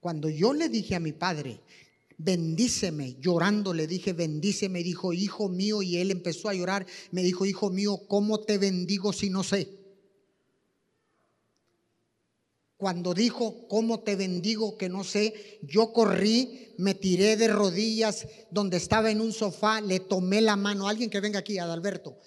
Cuando 0.00 0.28
yo 0.28 0.52
le 0.52 0.68
dije 0.68 0.94
a 0.94 1.00
mi 1.00 1.12
padre, 1.12 1.60
bendíceme, 2.18 3.16
llorando 3.20 3.72
le 3.72 3.86
dije, 3.86 4.12
bendíceme, 4.12 4.82
dijo, 4.82 5.12
hijo 5.12 5.48
mío, 5.48 5.82
y 5.82 5.96
él 5.96 6.10
empezó 6.10 6.48
a 6.48 6.54
llorar, 6.54 6.86
me 7.10 7.22
dijo, 7.22 7.46
hijo 7.46 7.70
mío, 7.70 8.02
¿cómo 8.06 8.40
te 8.40 8.58
bendigo 8.58 9.12
si 9.12 9.30
no 9.30 9.42
sé? 9.42 9.84
Cuando 12.76 13.14
dijo, 13.14 13.66
¿cómo 13.68 14.00
te 14.00 14.14
bendigo 14.14 14.76
que 14.76 14.88
no 14.88 15.04
sé? 15.04 15.58
Yo 15.62 15.92
corrí, 15.92 16.74
me 16.76 16.94
tiré 16.94 17.36
de 17.36 17.48
rodillas 17.48 18.26
donde 18.50 18.76
estaba 18.76 19.10
en 19.10 19.20
un 19.20 19.32
sofá, 19.32 19.80
le 19.80 20.00
tomé 20.00 20.40
la 20.40 20.56
mano, 20.56 20.88
alguien 20.88 21.08
que 21.08 21.20
venga 21.20 21.38
aquí, 21.38 21.58
Adalberto, 21.58 22.18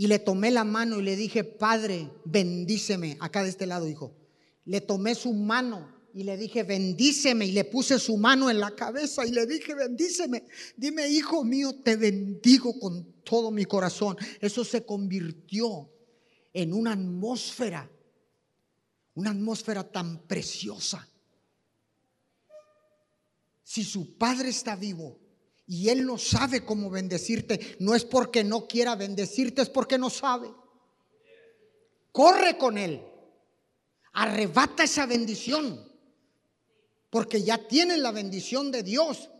y 0.00 0.06
le 0.06 0.18
tomé 0.18 0.50
la 0.50 0.64
mano 0.64 0.98
y 0.98 1.02
le 1.02 1.14
dije, 1.14 1.44
Padre, 1.44 2.10
bendíceme. 2.24 3.18
Acá 3.20 3.42
de 3.42 3.50
este 3.50 3.66
lado, 3.66 3.86
hijo. 3.86 4.16
Le 4.64 4.80
tomé 4.80 5.14
su 5.14 5.34
mano 5.34 5.94
y 6.14 6.22
le 6.22 6.38
dije, 6.38 6.62
bendíceme. 6.62 7.44
Y 7.44 7.52
le 7.52 7.66
puse 7.66 7.98
su 7.98 8.16
mano 8.16 8.48
en 8.48 8.60
la 8.60 8.74
cabeza 8.74 9.26
y 9.26 9.30
le 9.30 9.44
dije, 9.44 9.74
bendíceme. 9.74 10.46
Dime, 10.74 11.06
hijo 11.06 11.44
mío, 11.44 11.74
te 11.84 11.96
bendigo 11.96 12.80
con 12.80 13.12
todo 13.24 13.50
mi 13.50 13.66
corazón. 13.66 14.16
Eso 14.40 14.64
se 14.64 14.86
convirtió 14.86 15.92
en 16.54 16.72
una 16.72 16.92
atmósfera, 16.92 17.90
una 19.16 19.32
atmósfera 19.32 19.84
tan 19.84 20.26
preciosa. 20.26 21.06
Si 23.62 23.84
su 23.84 24.16
padre 24.16 24.48
está 24.48 24.76
vivo, 24.76 25.19
y 25.70 25.88
Él 25.88 26.04
no 26.04 26.18
sabe 26.18 26.64
cómo 26.64 26.90
bendecirte. 26.90 27.76
No 27.78 27.94
es 27.94 28.04
porque 28.04 28.42
no 28.42 28.66
quiera 28.66 28.96
bendecirte, 28.96 29.62
es 29.62 29.70
porque 29.70 29.98
no 29.98 30.10
sabe. 30.10 30.52
Corre 32.10 32.58
con 32.58 32.76
Él. 32.76 33.00
Arrebata 34.14 34.82
esa 34.82 35.06
bendición. 35.06 35.88
Porque 37.08 37.44
ya 37.44 37.68
tienes 37.68 37.98
la 37.98 38.10
bendición 38.10 38.72
de 38.72 38.82
Dios. 38.82 39.30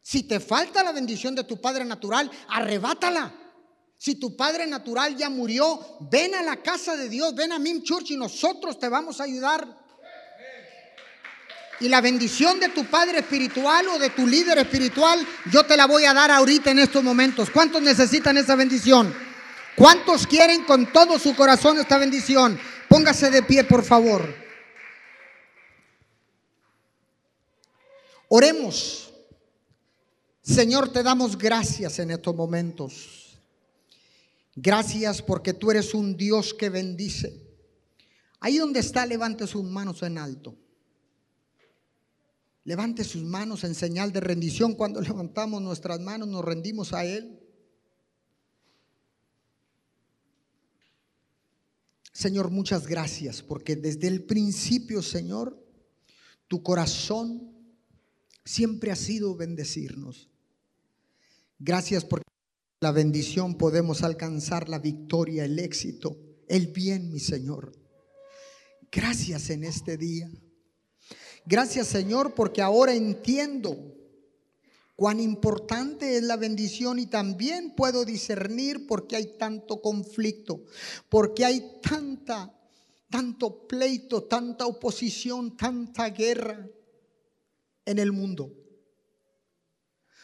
Si 0.00 0.22
te 0.22 0.40
falta 0.40 0.82
la 0.82 0.92
bendición 0.92 1.34
de 1.34 1.44
tu 1.44 1.60
Padre 1.60 1.84
natural, 1.84 2.30
arrebátala. 2.48 3.34
Si 3.98 4.14
tu 4.14 4.34
Padre 4.34 4.66
natural 4.66 5.14
ya 5.14 5.28
murió, 5.28 5.98
ven 6.10 6.34
a 6.36 6.42
la 6.42 6.62
casa 6.62 6.96
de 6.96 7.10
Dios, 7.10 7.34
ven 7.34 7.52
a 7.52 7.58
Mim 7.58 7.82
Church 7.82 8.12
y 8.12 8.16
nosotros 8.16 8.78
te 8.78 8.88
vamos 8.88 9.20
a 9.20 9.24
ayudar 9.24 9.83
y 11.80 11.88
la 11.88 12.00
bendición 12.00 12.60
de 12.60 12.68
tu 12.68 12.84
padre 12.86 13.18
espiritual 13.18 13.88
o 13.88 13.98
de 13.98 14.10
tu 14.10 14.26
líder 14.26 14.58
espiritual, 14.58 15.26
yo 15.50 15.64
te 15.64 15.76
la 15.76 15.86
voy 15.86 16.04
a 16.04 16.14
dar 16.14 16.30
ahorita 16.30 16.70
en 16.70 16.78
estos 16.78 17.02
momentos. 17.02 17.50
¿Cuántos 17.50 17.82
necesitan 17.82 18.36
esa 18.36 18.54
bendición? 18.54 19.14
¿Cuántos 19.76 20.26
quieren 20.26 20.64
con 20.64 20.92
todo 20.92 21.18
su 21.18 21.34
corazón 21.34 21.78
esta 21.78 21.98
bendición? 21.98 22.58
Póngase 22.88 23.30
de 23.30 23.42
pie, 23.42 23.64
por 23.64 23.84
favor. 23.84 24.34
Oremos. 28.28 29.12
Señor, 30.42 30.92
te 30.92 31.02
damos 31.02 31.36
gracias 31.36 31.98
en 31.98 32.10
estos 32.10 32.34
momentos. 32.34 33.38
Gracias 34.54 35.22
porque 35.22 35.54
tú 35.54 35.70
eres 35.70 35.94
un 35.94 36.16
Dios 36.16 36.54
que 36.54 36.68
bendice. 36.68 37.42
Ahí 38.40 38.58
donde 38.58 38.80
está, 38.80 39.06
levante 39.06 39.46
sus 39.46 39.64
manos 39.64 40.02
en 40.02 40.18
alto. 40.18 40.54
Levante 42.64 43.04
sus 43.04 43.22
manos 43.22 43.62
en 43.64 43.74
señal 43.74 44.12
de 44.12 44.20
rendición. 44.20 44.74
Cuando 44.74 45.00
levantamos 45.02 45.62
nuestras 45.62 46.00
manos 46.00 46.28
nos 46.28 46.44
rendimos 46.44 46.92
a 46.92 47.04
Él. 47.04 47.40
Señor, 52.12 52.50
muchas 52.50 52.86
gracias 52.86 53.42
porque 53.42 53.76
desde 53.76 54.06
el 54.06 54.24
principio, 54.24 55.02
Señor, 55.02 55.62
tu 56.46 56.62
corazón 56.62 57.52
siempre 58.44 58.92
ha 58.92 58.96
sido 58.96 59.34
bendecirnos. 59.34 60.30
Gracias 61.58 62.04
por 62.04 62.22
la 62.80 62.92
bendición 62.92 63.56
podemos 63.56 64.02
alcanzar 64.02 64.68
la 64.68 64.78
victoria, 64.78 65.44
el 65.44 65.58
éxito, 65.58 66.16
el 66.48 66.68
bien, 66.68 67.10
mi 67.10 67.18
Señor. 67.18 67.72
Gracias 68.92 69.50
en 69.50 69.64
este 69.64 69.96
día. 69.96 70.30
Gracias, 71.46 71.88
Señor, 71.88 72.34
porque 72.34 72.62
ahora 72.62 72.94
entiendo 72.94 73.76
cuán 74.96 75.20
importante 75.20 76.16
es 76.16 76.22
la 76.22 76.36
bendición 76.36 76.98
y 76.98 77.06
también 77.06 77.74
puedo 77.74 78.04
discernir 78.04 78.86
por 78.86 79.06
qué 79.06 79.16
hay 79.16 79.36
tanto 79.36 79.82
conflicto, 79.82 80.64
por 81.08 81.34
qué 81.34 81.44
hay 81.44 81.80
tanta, 81.82 82.54
tanto 83.10 83.66
pleito, 83.66 84.22
tanta 84.22 84.66
oposición, 84.66 85.56
tanta 85.56 86.08
guerra 86.08 86.66
en 87.84 87.98
el 87.98 88.12
mundo. 88.12 88.52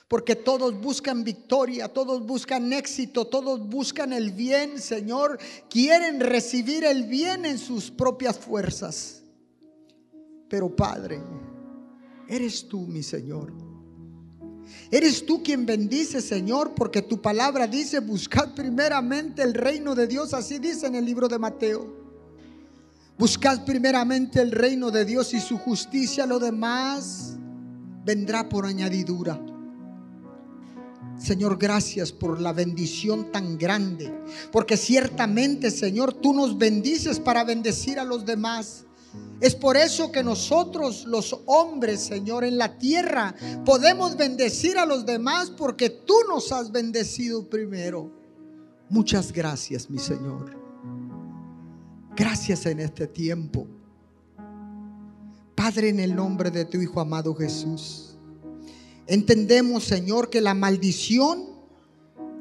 Porque 0.09 0.35
todos 0.35 0.81
buscan 0.81 1.23
victoria, 1.23 1.87
todos 1.87 2.27
buscan 2.27 2.73
éxito, 2.73 3.27
todos 3.27 3.69
buscan 3.69 4.13
el 4.13 4.33
bien, 4.33 4.81
Señor. 4.81 5.39
Quieren 5.69 6.19
recibir 6.19 6.83
el 6.83 7.05
bien 7.05 7.45
en 7.45 7.59
sus 7.59 7.93
propias 7.93 8.37
fuerzas. 8.37 9.20
Pero 10.51 10.69
Padre, 10.77 11.23
eres 12.29 12.69
tú, 12.69 12.81
mi 12.87 13.03
Señor 13.03 13.71
Eres 14.91 15.25
tú 15.25 15.43
quien 15.43 15.67
bendice, 15.67 16.21
Señor, 16.21 16.73
porque 16.75 17.03
tu 17.03 17.21
palabra 17.21 17.67
dice, 17.67 18.01
buscad 18.01 18.55
primeramente 18.55 19.43
el 19.43 19.55
reino 19.55 19.95
de 19.95 20.07
Dios, 20.07 20.35
así 20.35 20.59
dice 20.59 20.87
en 20.87 20.97
el 20.97 21.05
libro 21.05 21.29
de 21.29 21.39
Mateo. 21.39 22.01
Buscad 23.19 23.65
primeramente 23.65 24.41
el 24.41 24.51
reino 24.51 24.91
de 24.91 25.05
Dios 25.05 25.33
y 25.35 25.41
su 25.41 25.59
justicia, 25.59 26.27
lo 26.27 26.39
demás 26.39 27.37
vendrá 28.05 28.49
por 28.49 28.67
añadidura. 28.67 29.41
Señor, 31.19 31.59
gracias 31.59 32.13
por 32.13 32.41
la 32.41 32.53
bendición 32.53 33.31
tan 33.31 33.59
grande, 33.59 34.13
porque 34.51 34.77
ciertamente, 34.77 35.71
Señor, 35.71 36.15
tú 36.15 36.33
nos 36.33 36.57
bendices 36.57 37.21
para 37.21 37.45
bendecir 37.45 38.01
a 38.01 38.05
los 38.05 38.25
demás. 38.25 38.87
Es 39.41 39.55
por 39.55 39.77
eso 39.77 40.13
que 40.13 40.23
nosotros 40.23 41.05
los 41.07 41.41
hombres, 41.47 42.01
Señor, 42.01 42.45
en 42.45 42.59
la 42.59 42.77
tierra 42.77 43.35
podemos 43.65 44.17
bendecir 44.17 44.79
a 44.79 44.85
los 44.85 45.07
demás 45.07 45.51
porque 45.51 45.89
tú 45.89 46.15
nos 46.29 46.53
has 46.53 46.71
bendecido 46.71 47.49
primero. 47.49 48.11
Muchas 48.91 49.33
gracias, 49.33 49.89
mi 49.89 49.99
Señor. 49.99 50.59
Gracias 52.15 52.67
en 52.67 52.81
este 52.81 53.07
tiempo. 53.07 53.67
Padre, 55.55 55.89
en 55.89 56.01
el 56.01 56.15
nombre 56.15 56.51
de 56.51 56.67
tu 56.67 56.79
Hijo 56.79 57.01
amado 57.01 57.35
Jesús, 57.35 58.17
entendemos, 59.07 59.85
Señor, 59.85 60.29
que 60.29 60.41
la 60.41 60.55
maldición 60.55 61.49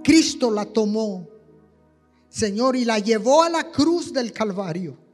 Cristo 0.03 0.51
la 0.51 0.65
tomó, 0.65 1.27
Señor, 2.29 2.75
y 2.75 2.83
la 2.83 2.99
llevó 2.99 3.43
a 3.43 3.49
la 3.49 3.71
cruz 3.71 4.11
del 4.11 4.33
Calvario 4.33 5.08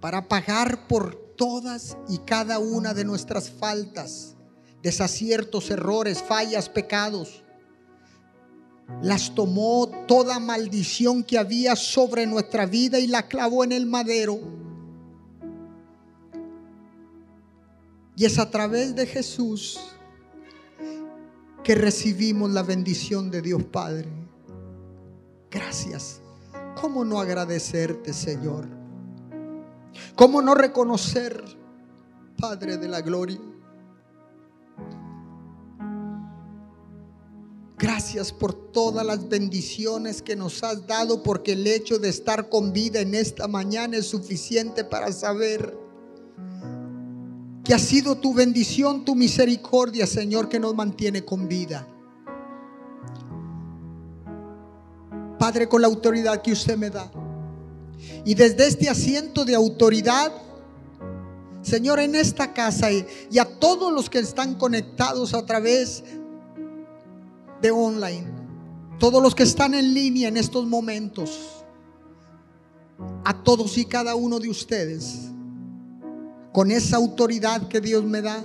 para 0.00 0.28
pagar 0.28 0.86
por 0.86 1.14
todas 1.36 1.96
y 2.08 2.18
cada 2.18 2.58
una 2.58 2.94
de 2.94 3.04
nuestras 3.04 3.50
faltas, 3.50 4.36
desaciertos, 4.82 5.70
errores, 5.70 6.22
fallas, 6.22 6.68
pecados. 6.68 7.42
Las 9.02 9.34
tomó 9.34 9.88
toda 10.06 10.38
maldición 10.38 11.22
que 11.22 11.38
había 11.38 11.76
sobre 11.76 12.26
nuestra 12.26 12.66
vida 12.66 12.98
y 12.98 13.06
la 13.06 13.28
clavó 13.28 13.64
en 13.64 13.72
el 13.72 13.86
madero. 13.86 14.40
Y 18.16 18.24
es 18.24 18.38
a 18.38 18.50
través 18.50 18.96
de 18.96 19.06
Jesús 19.06 19.78
que 21.62 21.74
recibimos 21.74 22.50
la 22.50 22.62
bendición 22.62 23.30
de 23.30 23.42
Dios 23.42 23.62
Padre. 23.64 24.08
Gracias. 25.50 26.20
¿Cómo 26.80 27.04
no 27.04 27.20
agradecerte, 27.20 28.12
Señor? 28.12 28.77
¿Cómo 30.14 30.42
no 30.42 30.54
reconocer, 30.54 31.42
Padre 32.38 32.76
de 32.76 32.88
la 32.88 33.00
Gloria? 33.00 33.40
Gracias 37.78 38.32
por 38.32 38.72
todas 38.72 39.06
las 39.06 39.28
bendiciones 39.28 40.20
que 40.20 40.34
nos 40.34 40.64
has 40.64 40.86
dado, 40.88 41.22
porque 41.22 41.52
el 41.52 41.66
hecho 41.66 41.98
de 42.00 42.08
estar 42.08 42.48
con 42.48 42.72
vida 42.72 43.00
en 43.00 43.14
esta 43.14 43.46
mañana 43.46 43.96
es 43.98 44.06
suficiente 44.06 44.82
para 44.82 45.12
saber 45.12 45.78
que 47.62 47.74
ha 47.74 47.78
sido 47.78 48.16
tu 48.16 48.34
bendición, 48.34 49.04
tu 49.04 49.14
misericordia, 49.14 50.06
Señor, 50.06 50.48
que 50.48 50.58
nos 50.58 50.74
mantiene 50.74 51.24
con 51.24 51.46
vida. 51.46 51.86
Padre, 55.38 55.68
con 55.68 55.80
la 55.80 55.86
autoridad 55.86 56.42
que 56.42 56.52
usted 56.52 56.76
me 56.76 56.90
da. 56.90 57.08
Y 58.24 58.34
desde 58.34 58.66
este 58.66 58.88
asiento 58.88 59.44
de 59.44 59.54
autoridad, 59.54 60.32
Señor, 61.62 61.98
en 62.00 62.14
esta 62.14 62.52
casa 62.52 62.90
y, 62.92 63.04
a 63.38 63.44
todos 63.44 63.92
los 63.92 64.08
que 64.08 64.18
están 64.18 64.54
conectados 64.54 65.34
a 65.34 65.44
través 65.44 66.04
de 67.60 67.70
online, 67.70 68.26
todos 68.98 69.22
los 69.22 69.34
que 69.34 69.42
están 69.42 69.74
en 69.74 69.92
línea 69.92 70.28
en 70.28 70.36
estos 70.36 70.66
momentos, 70.66 71.64
a 73.24 73.42
todos 73.42 73.76
y 73.78 73.84
cada 73.84 74.14
uno 74.14 74.38
de 74.38 74.48
ustedes, 74.48 75.28
con 76.52 76.70
esa 76.70 76.96
autoridad 76.96 77.68
que 77.68 77.80
Dios 77.80 78.04
me 78.04 78.22
da, 78.22 78.42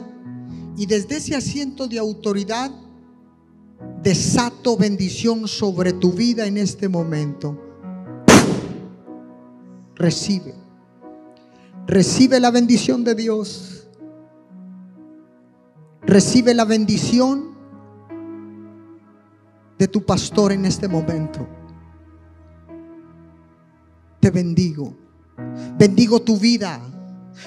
y 0.76 0.86
desde 0.86 1.18
ese 1.18 1.36
asiento 1.36 1.88
de 1.88 2.00
autoridad, 2.00 2.72
desato 4.02 4.76
bendición 4.76 5.48
sobre 5.48 5.94
tu 5.94 6.12
vida 6.12 6.46
en 6.46 6.58
este 6.58 6.90
momento 6.90 7.63
recibe. 9.96 10.54
Recibe 11.88 12.40
la 12.40 12.52
bendición 12.52 13.04
de 13.04 13.16
Dios. 13.16 13.88
Recibe 16.02 16.54
la 16.54 16.66
bendición 16.66 17.54
de 19.78 19.88
tu 19.88 20.06
pastor 20.06 20.52
en 20.52 20.66
este 20.66 20.88
momento. 20.88 21.48
Te 24.20 24.30
bendigo. 24.30 24.96
Bendigo 25.78 26.22
tu 26.22 26.38
vida. 26.38 26.80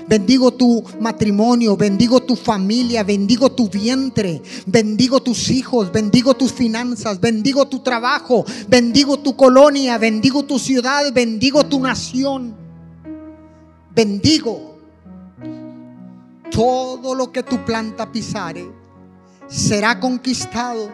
Bendigo 0.08 0.52
tu 0.52 0.82
matrimonio, 1.00 1.76
bendigo 1.76 2.20
tu 2.22 2.36
familia, 2.36 3.02
bendigo 3.02 3.52
tu 3.52 3.68
vientre, 3.68 4.42
bendigo 4.66 5.20
tus 5.20 5.50
hijos, 5.50 5.90
bendigo 5.92 6.34
tus 6.34 6.52
finanzas, 6.52 7.20
bendigo 7.20 7.66
tu 7.66 7.80
trabajo, 7.80 8.44
bendigo 8.68 9.18
tu 9.18 9.36
colonia, 9.36 9.98
bendigo 9.98 10.44
tu 10.44 10.58
ciudad, 10.58 11.12
bendigo 11.12 11.64
tu 11.64 11.80
nación. 11.80 12.54
Bendigo 13.94 14.76
todo 16.50 17.14
lo 17.14 17.32
que 17.32 17.42
tu 17.42 17.64
planta 17.64 18.10
pisare 18.10 18.70
será 19.46 20.00
conquistado. 20.00 20.90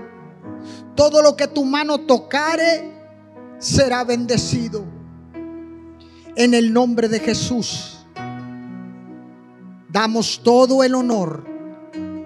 Todo 0.94 1.22
lo 1.22 1.36
que 1.36 1.48
tu 1.48 1.64
mano 1.64 2.00
tocare 2.00 2.92
será 3.58 4.04
bendecido. 4.04 4.84
En 6.36 6.54
el 6.54 6.72
nombre 6.72 7.08
de 7.08 7.20
Jesús. 7.20 7.91
Damos 9.92 10.40
todo 10.42 10.82
el 10.82 10.94
honor, 10.94 11.44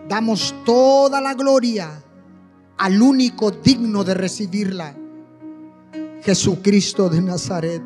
damos 0.08 0.54
toda 0.64 1.20
la 1.20 1.34
gloria 1.34 2.00
al 2.78 3.02
único 3.02 3.50
digno 3.50 4.04
de 4.04 4.14
recibirla, 4.14 4.96
Jesucristo 6.22 7.08
de 7.08 7.20
Nazaret. 7.20 7.82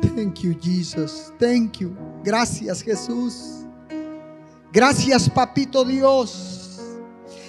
Thank 0.00 0.40
you, 0.40 0.56
Jesus. 0.58 1.30
Thank 1.38 1.80
you. 1.80 1.94
Gracias, 2.24 2.80
Jesús. 2.80 3.66
Gracias, 4.72 5.28
Papito 5.28 5.84
Dios. 5.84 6.80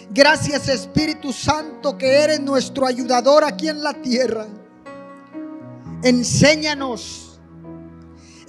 Gracias, 0.10 0.68
Espíritu 0.68 1.32
Santo, 1.32 1.98
que 1.98 2.06
eres 2.06 2.42
nuestro 2.42 2.86
ayudador 2.86 3.46
aquí 3.46 3.70
en 3.70 3.82
la 3.82 3.94
tierra. 3.94 4.46
Enséñanos. 6.04 7.40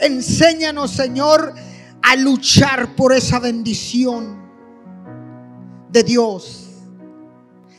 Enséñanos, 0.00 0.92
Señor, 0.92 1.54
a 2.02 2.16
luchar 2.16 2.94
por 2.96 3.12
esa 3.12 3.38
bendición 3.38 4.38
de 5.90 6.02
Dios. 6.02 6.64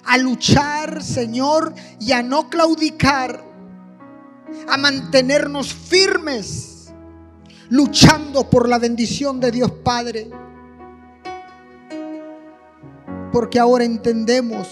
A 0.05 0.17
luchar, 0.17 1.03
Señor, 1.03 1.73
y 1.99 2.11
a 2.11 2.23
no 2.23 2.49
claudicar. 2.49 3.43
A 4.67 4.77
mantenernos 4.77 5.73
firmes, 5.73 6.91
luchando 7.69 8.49
por 8.49 8.67
la 8.67 8.79
bendición 8.79 9.39
de 9.39 9.51
Dios 9.51 9.71
Padre. 9.83 10.29
Porque 13.31 13.59
ahora 13.59 13.83
entendemos 13.83 14.67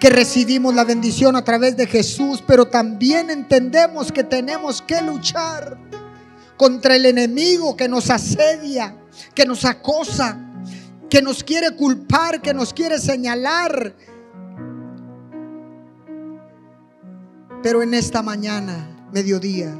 que 0.00 0.10
recibimos 0.10 0.74
la 0.74 0.84
bendición 0.84 1.36
a 1.36 1.44
través 1.44 1.76
de 1.76 1.86
Jesús, 1.86 2.42
pero 2.46 2.66
también 2.66 3.30
entendemos 3.30 4.12
que 4.12 4.24
tenemos 4.24 4.82
que 4.82 5.00
luchar 5.02 5.78
contra 6.56 6.96
el 6.96 7.06
enemigo 7.06 7.76
que 7.76 7.88
nos 7.88 8.10
asedia, 8.10 8.96
que 9.34 9.44
nos 9.44 9.64
acosa, 9.64 10.38
que 11.08 11.22
nos 11.22 11.44
quiere 11.44 11.76
culpar, 11.76 12.40
que 12.40 12.54
nos 12.54 12.72
quiere 12.72 12.98
señalar. 12.98 13.94
Pero 17.62 17.82
en 17.82 17.94
esta 17.94 18.22
mañana, 18.22 19.08
mediodía, 19.12 19.74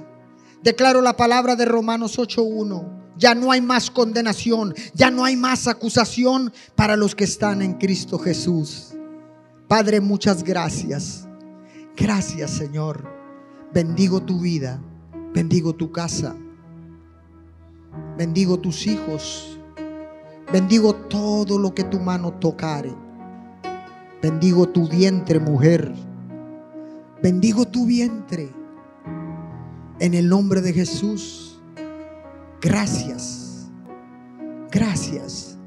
declaro 0.62 1.00
la 1.00 1.16
palabra 1.16 1.56
de 1.56 1.64
Romanos 1.64 2.18
8.1. 2.18 2.94
Ya 3.18 3.34
no 3.34 3.50
hay 3.50 3.62
más 3.62 3.90
condenación, 3.90 4.74
ya 4.92 5.10
no 5.10 5.24
hay 5.24 5.36
más 5.36 5.66
acusación 5.66 6.52
para 6.74 6.96
los 6.96 7.14
que 7.14 7.24
están 7.24 7.62
en 7.62 7.74
Cristo 7.74 8.18
Jesús. 8.18 8.92
Padre, 9.68 10.00
muchas 10.00 10.44
gracias. 10.44 11.26
Gracias, 11.96 12.50
Señor. 12.50 13.08
Bendigo 13.72 14.22
tu 14.22 14.40
vida, 14.40 14.80
bendigo 15.32 15.74
tu 15.74 15.90
casa, 15.90 16.36
bendigo 18.16 18.58
tus 18.58 18.86
hijos, 18.86 19.58
bendigo 20.52 20.94
todo 20.94 21.58
lo 21.58 21.74
que 21.74 21.84
tu 21.84 22.00
mano 22.00 22.32
tocare. 22.34 22.94
Bendigo 24.22 24.68
tu 24.68 24.88
vientre, 24.88 25.38
mujer. 25.38 25.94
Bendigo 27.22 27.66
tu 27.66 27.86
vientre. 27.86 28.50
En 30.00 30.14
el 30.14 30.28
nombre 30.28 30.60
de 30.60 30.72
Jesús. 30.72 31.60
Gracias. 32.60 33.68
Gracias. 34.70 35.58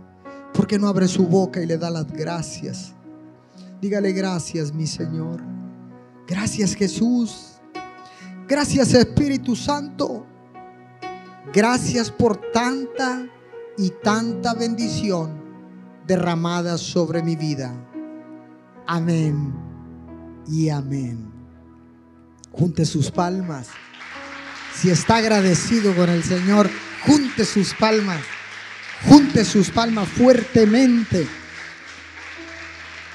Porque 0.54 0.78
no 0.78 0.88
abre 0.88 1.08
su 1.08 1.26
boca 1.26 1.62
y 1.62 1.68
le 1.68 1.78
da 1.78 1.90
las 1.90 2.12
gracias. 2.12 2.94
Dígale 3.82 4.12
gracias, 4.12 4.74
mi 4.74 4.88
Señor. 4.88 5.42
Gracias, 6.28 6.74
Jesús. 6.74 7.60
Gracias, 8.48 8.94
Espíritu 8.94 9.56
Santo. 9.56 10.26
Gracias 11.54 12.12
por 12.12 12.38
tanta 12.52 13.28
y 13.78 13.90
tanta 14.04 14.54
bendición 14.54 15.42
derramada 16.06 16.78
sobre 16.78 17.24
mi 17.24 17.36
vida. 17.36 17.74
Amén 18.86 19.54
y 20.48 20.70
amén. 20.70 21.32
Junte 22.52 22.86
sus 22.86 23.10
palmas. 23.10 23.70
Si 24.76 24.90
está 24.90 25.18
agradecido 25.18 25.96
con 25.96 26.10
el 26.10 26.24
Señor, 26.24 26.70
junte 27.06 27.46
sus 27.46 27.74
palmas. 27.74 28.22
Junte 29.08 29.44
sus 29.44 29.72
palmas 29.72 30.08
fuertemente. 30.08 31.28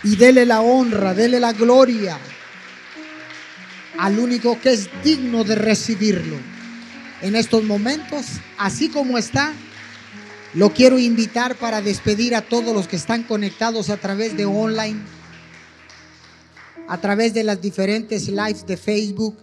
Y 0.03 0.17
dele 0.17 0.45
la 0.45 0.61
honra, 0.61 1.15
dele 1.15 1.39
la 1.39 1.53
gloria 1.53 2.19
al 3.99 4.19
único 4.19 4.61
que 4.61 4.73
es 4.73 4.91
digno 5.03 5.45
de 5.45 5.55
recibirlo. 5.55 6.54
En 7.25 7.37
estos 7.37 7.65
momentos, 7.65 8.27
así 8.59 8.91
como 8.91 9.17
está, 9.17 9.55
lo 10.53 10.75
quiero 10.75 10.99
invitar 10.99 11.57
para 11.57 11.81
despedir 11.81 12.35
a 12.35 12.43
todos 12.43 12.75
los 12.75 12.87
que 12.87 12.97
están 12.97 13.23
conectados 13.23 13.89
a 13.89 13.97
través 13.97 14.37
de 14.37 14.45
online, 14.45 15.01
a 16.87 17.01
través 17.01 17.33
de 17.33 17.43
las 17.43 17.63
diferentes 17.63 18.29
lives 18.29 18.67
de 18.67 18.77
Facebook, 18.77 19.39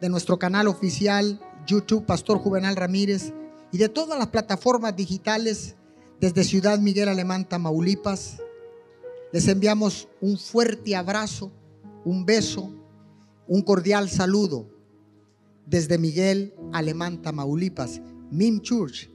de 0.00 0.08
nuestro 0.10 0.38
canal 0.38 0.68
oficial, 0.68 1.40
YouTube, 1.66 2.06
Pastor 2.06 2.38
Juvenal 2.38 2.76
Ramírez, 2.76 3.32
y 3.72 3.78
de 3.78 3.88
todas 3.88 4.16
las 4.16 4.28
plataformas 4.28 4.94
digitales 4.94 5.74
desde 6.20 6.44
Ciudad 6.44 6.78
Miguel 6.78 7.08
Alemán, 7.08 7.48
Tamaulipas. 7.48 8.36
Les 9.32 9.48
enviamos 9.48 10.06
un 10.20 10.38
fuerte 10.38 10.94
abrazo, 10.94 11.50
un 12.04 12.24
beso, 12.24 12.72
un 13.48 13.60
cordial 13.62 14.08
saludo 14.08 14.73
desde 15.66 15.98
Miguel 15.98 16.54
Alemán, 16.72 17.22
Tamaulipas. 17.22 18.00
Mim 18.30 18.60
Church 18.60 19.10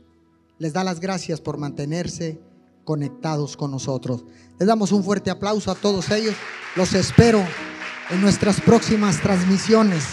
les 0.57 0.73
da 0.73 0.83
las 0.83 0.99
gracias 0.99 1.41
por 1.41 1.57
mantenerse 1.57 2.39
conectados 2.83 3.55
con 3.55 3.71
nosotros. 3.71 4.25
Les 4.59 4.67
damos 4.67 4.91
un 4.91 5.03
fuerte 5.03 5.29
aplauso 5.29 5.71
a 5.71 5.75
todos 5.75 6.09
ellos. 6.11 6.35
Los 6.75 6.93
espero 6.93 7.43
en 8.09 8.21
nuestras 8.21 8.59
próximas 8.61 9.21
transmisiones. 9.21 10.03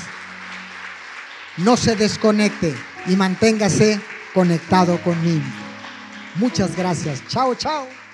No 1.58 1.76
se 1.76 1.96
desconecte 1.96 2.74
y 3.06 3.16
manténgase 3.16 4.00
conectado 4.34 5.02
conmigo. 5.02 5.44
Muchas 6.36 6.76
gracias. 6.76 7.22
Chao, 7.28 7.54
chao. 7.54 8.05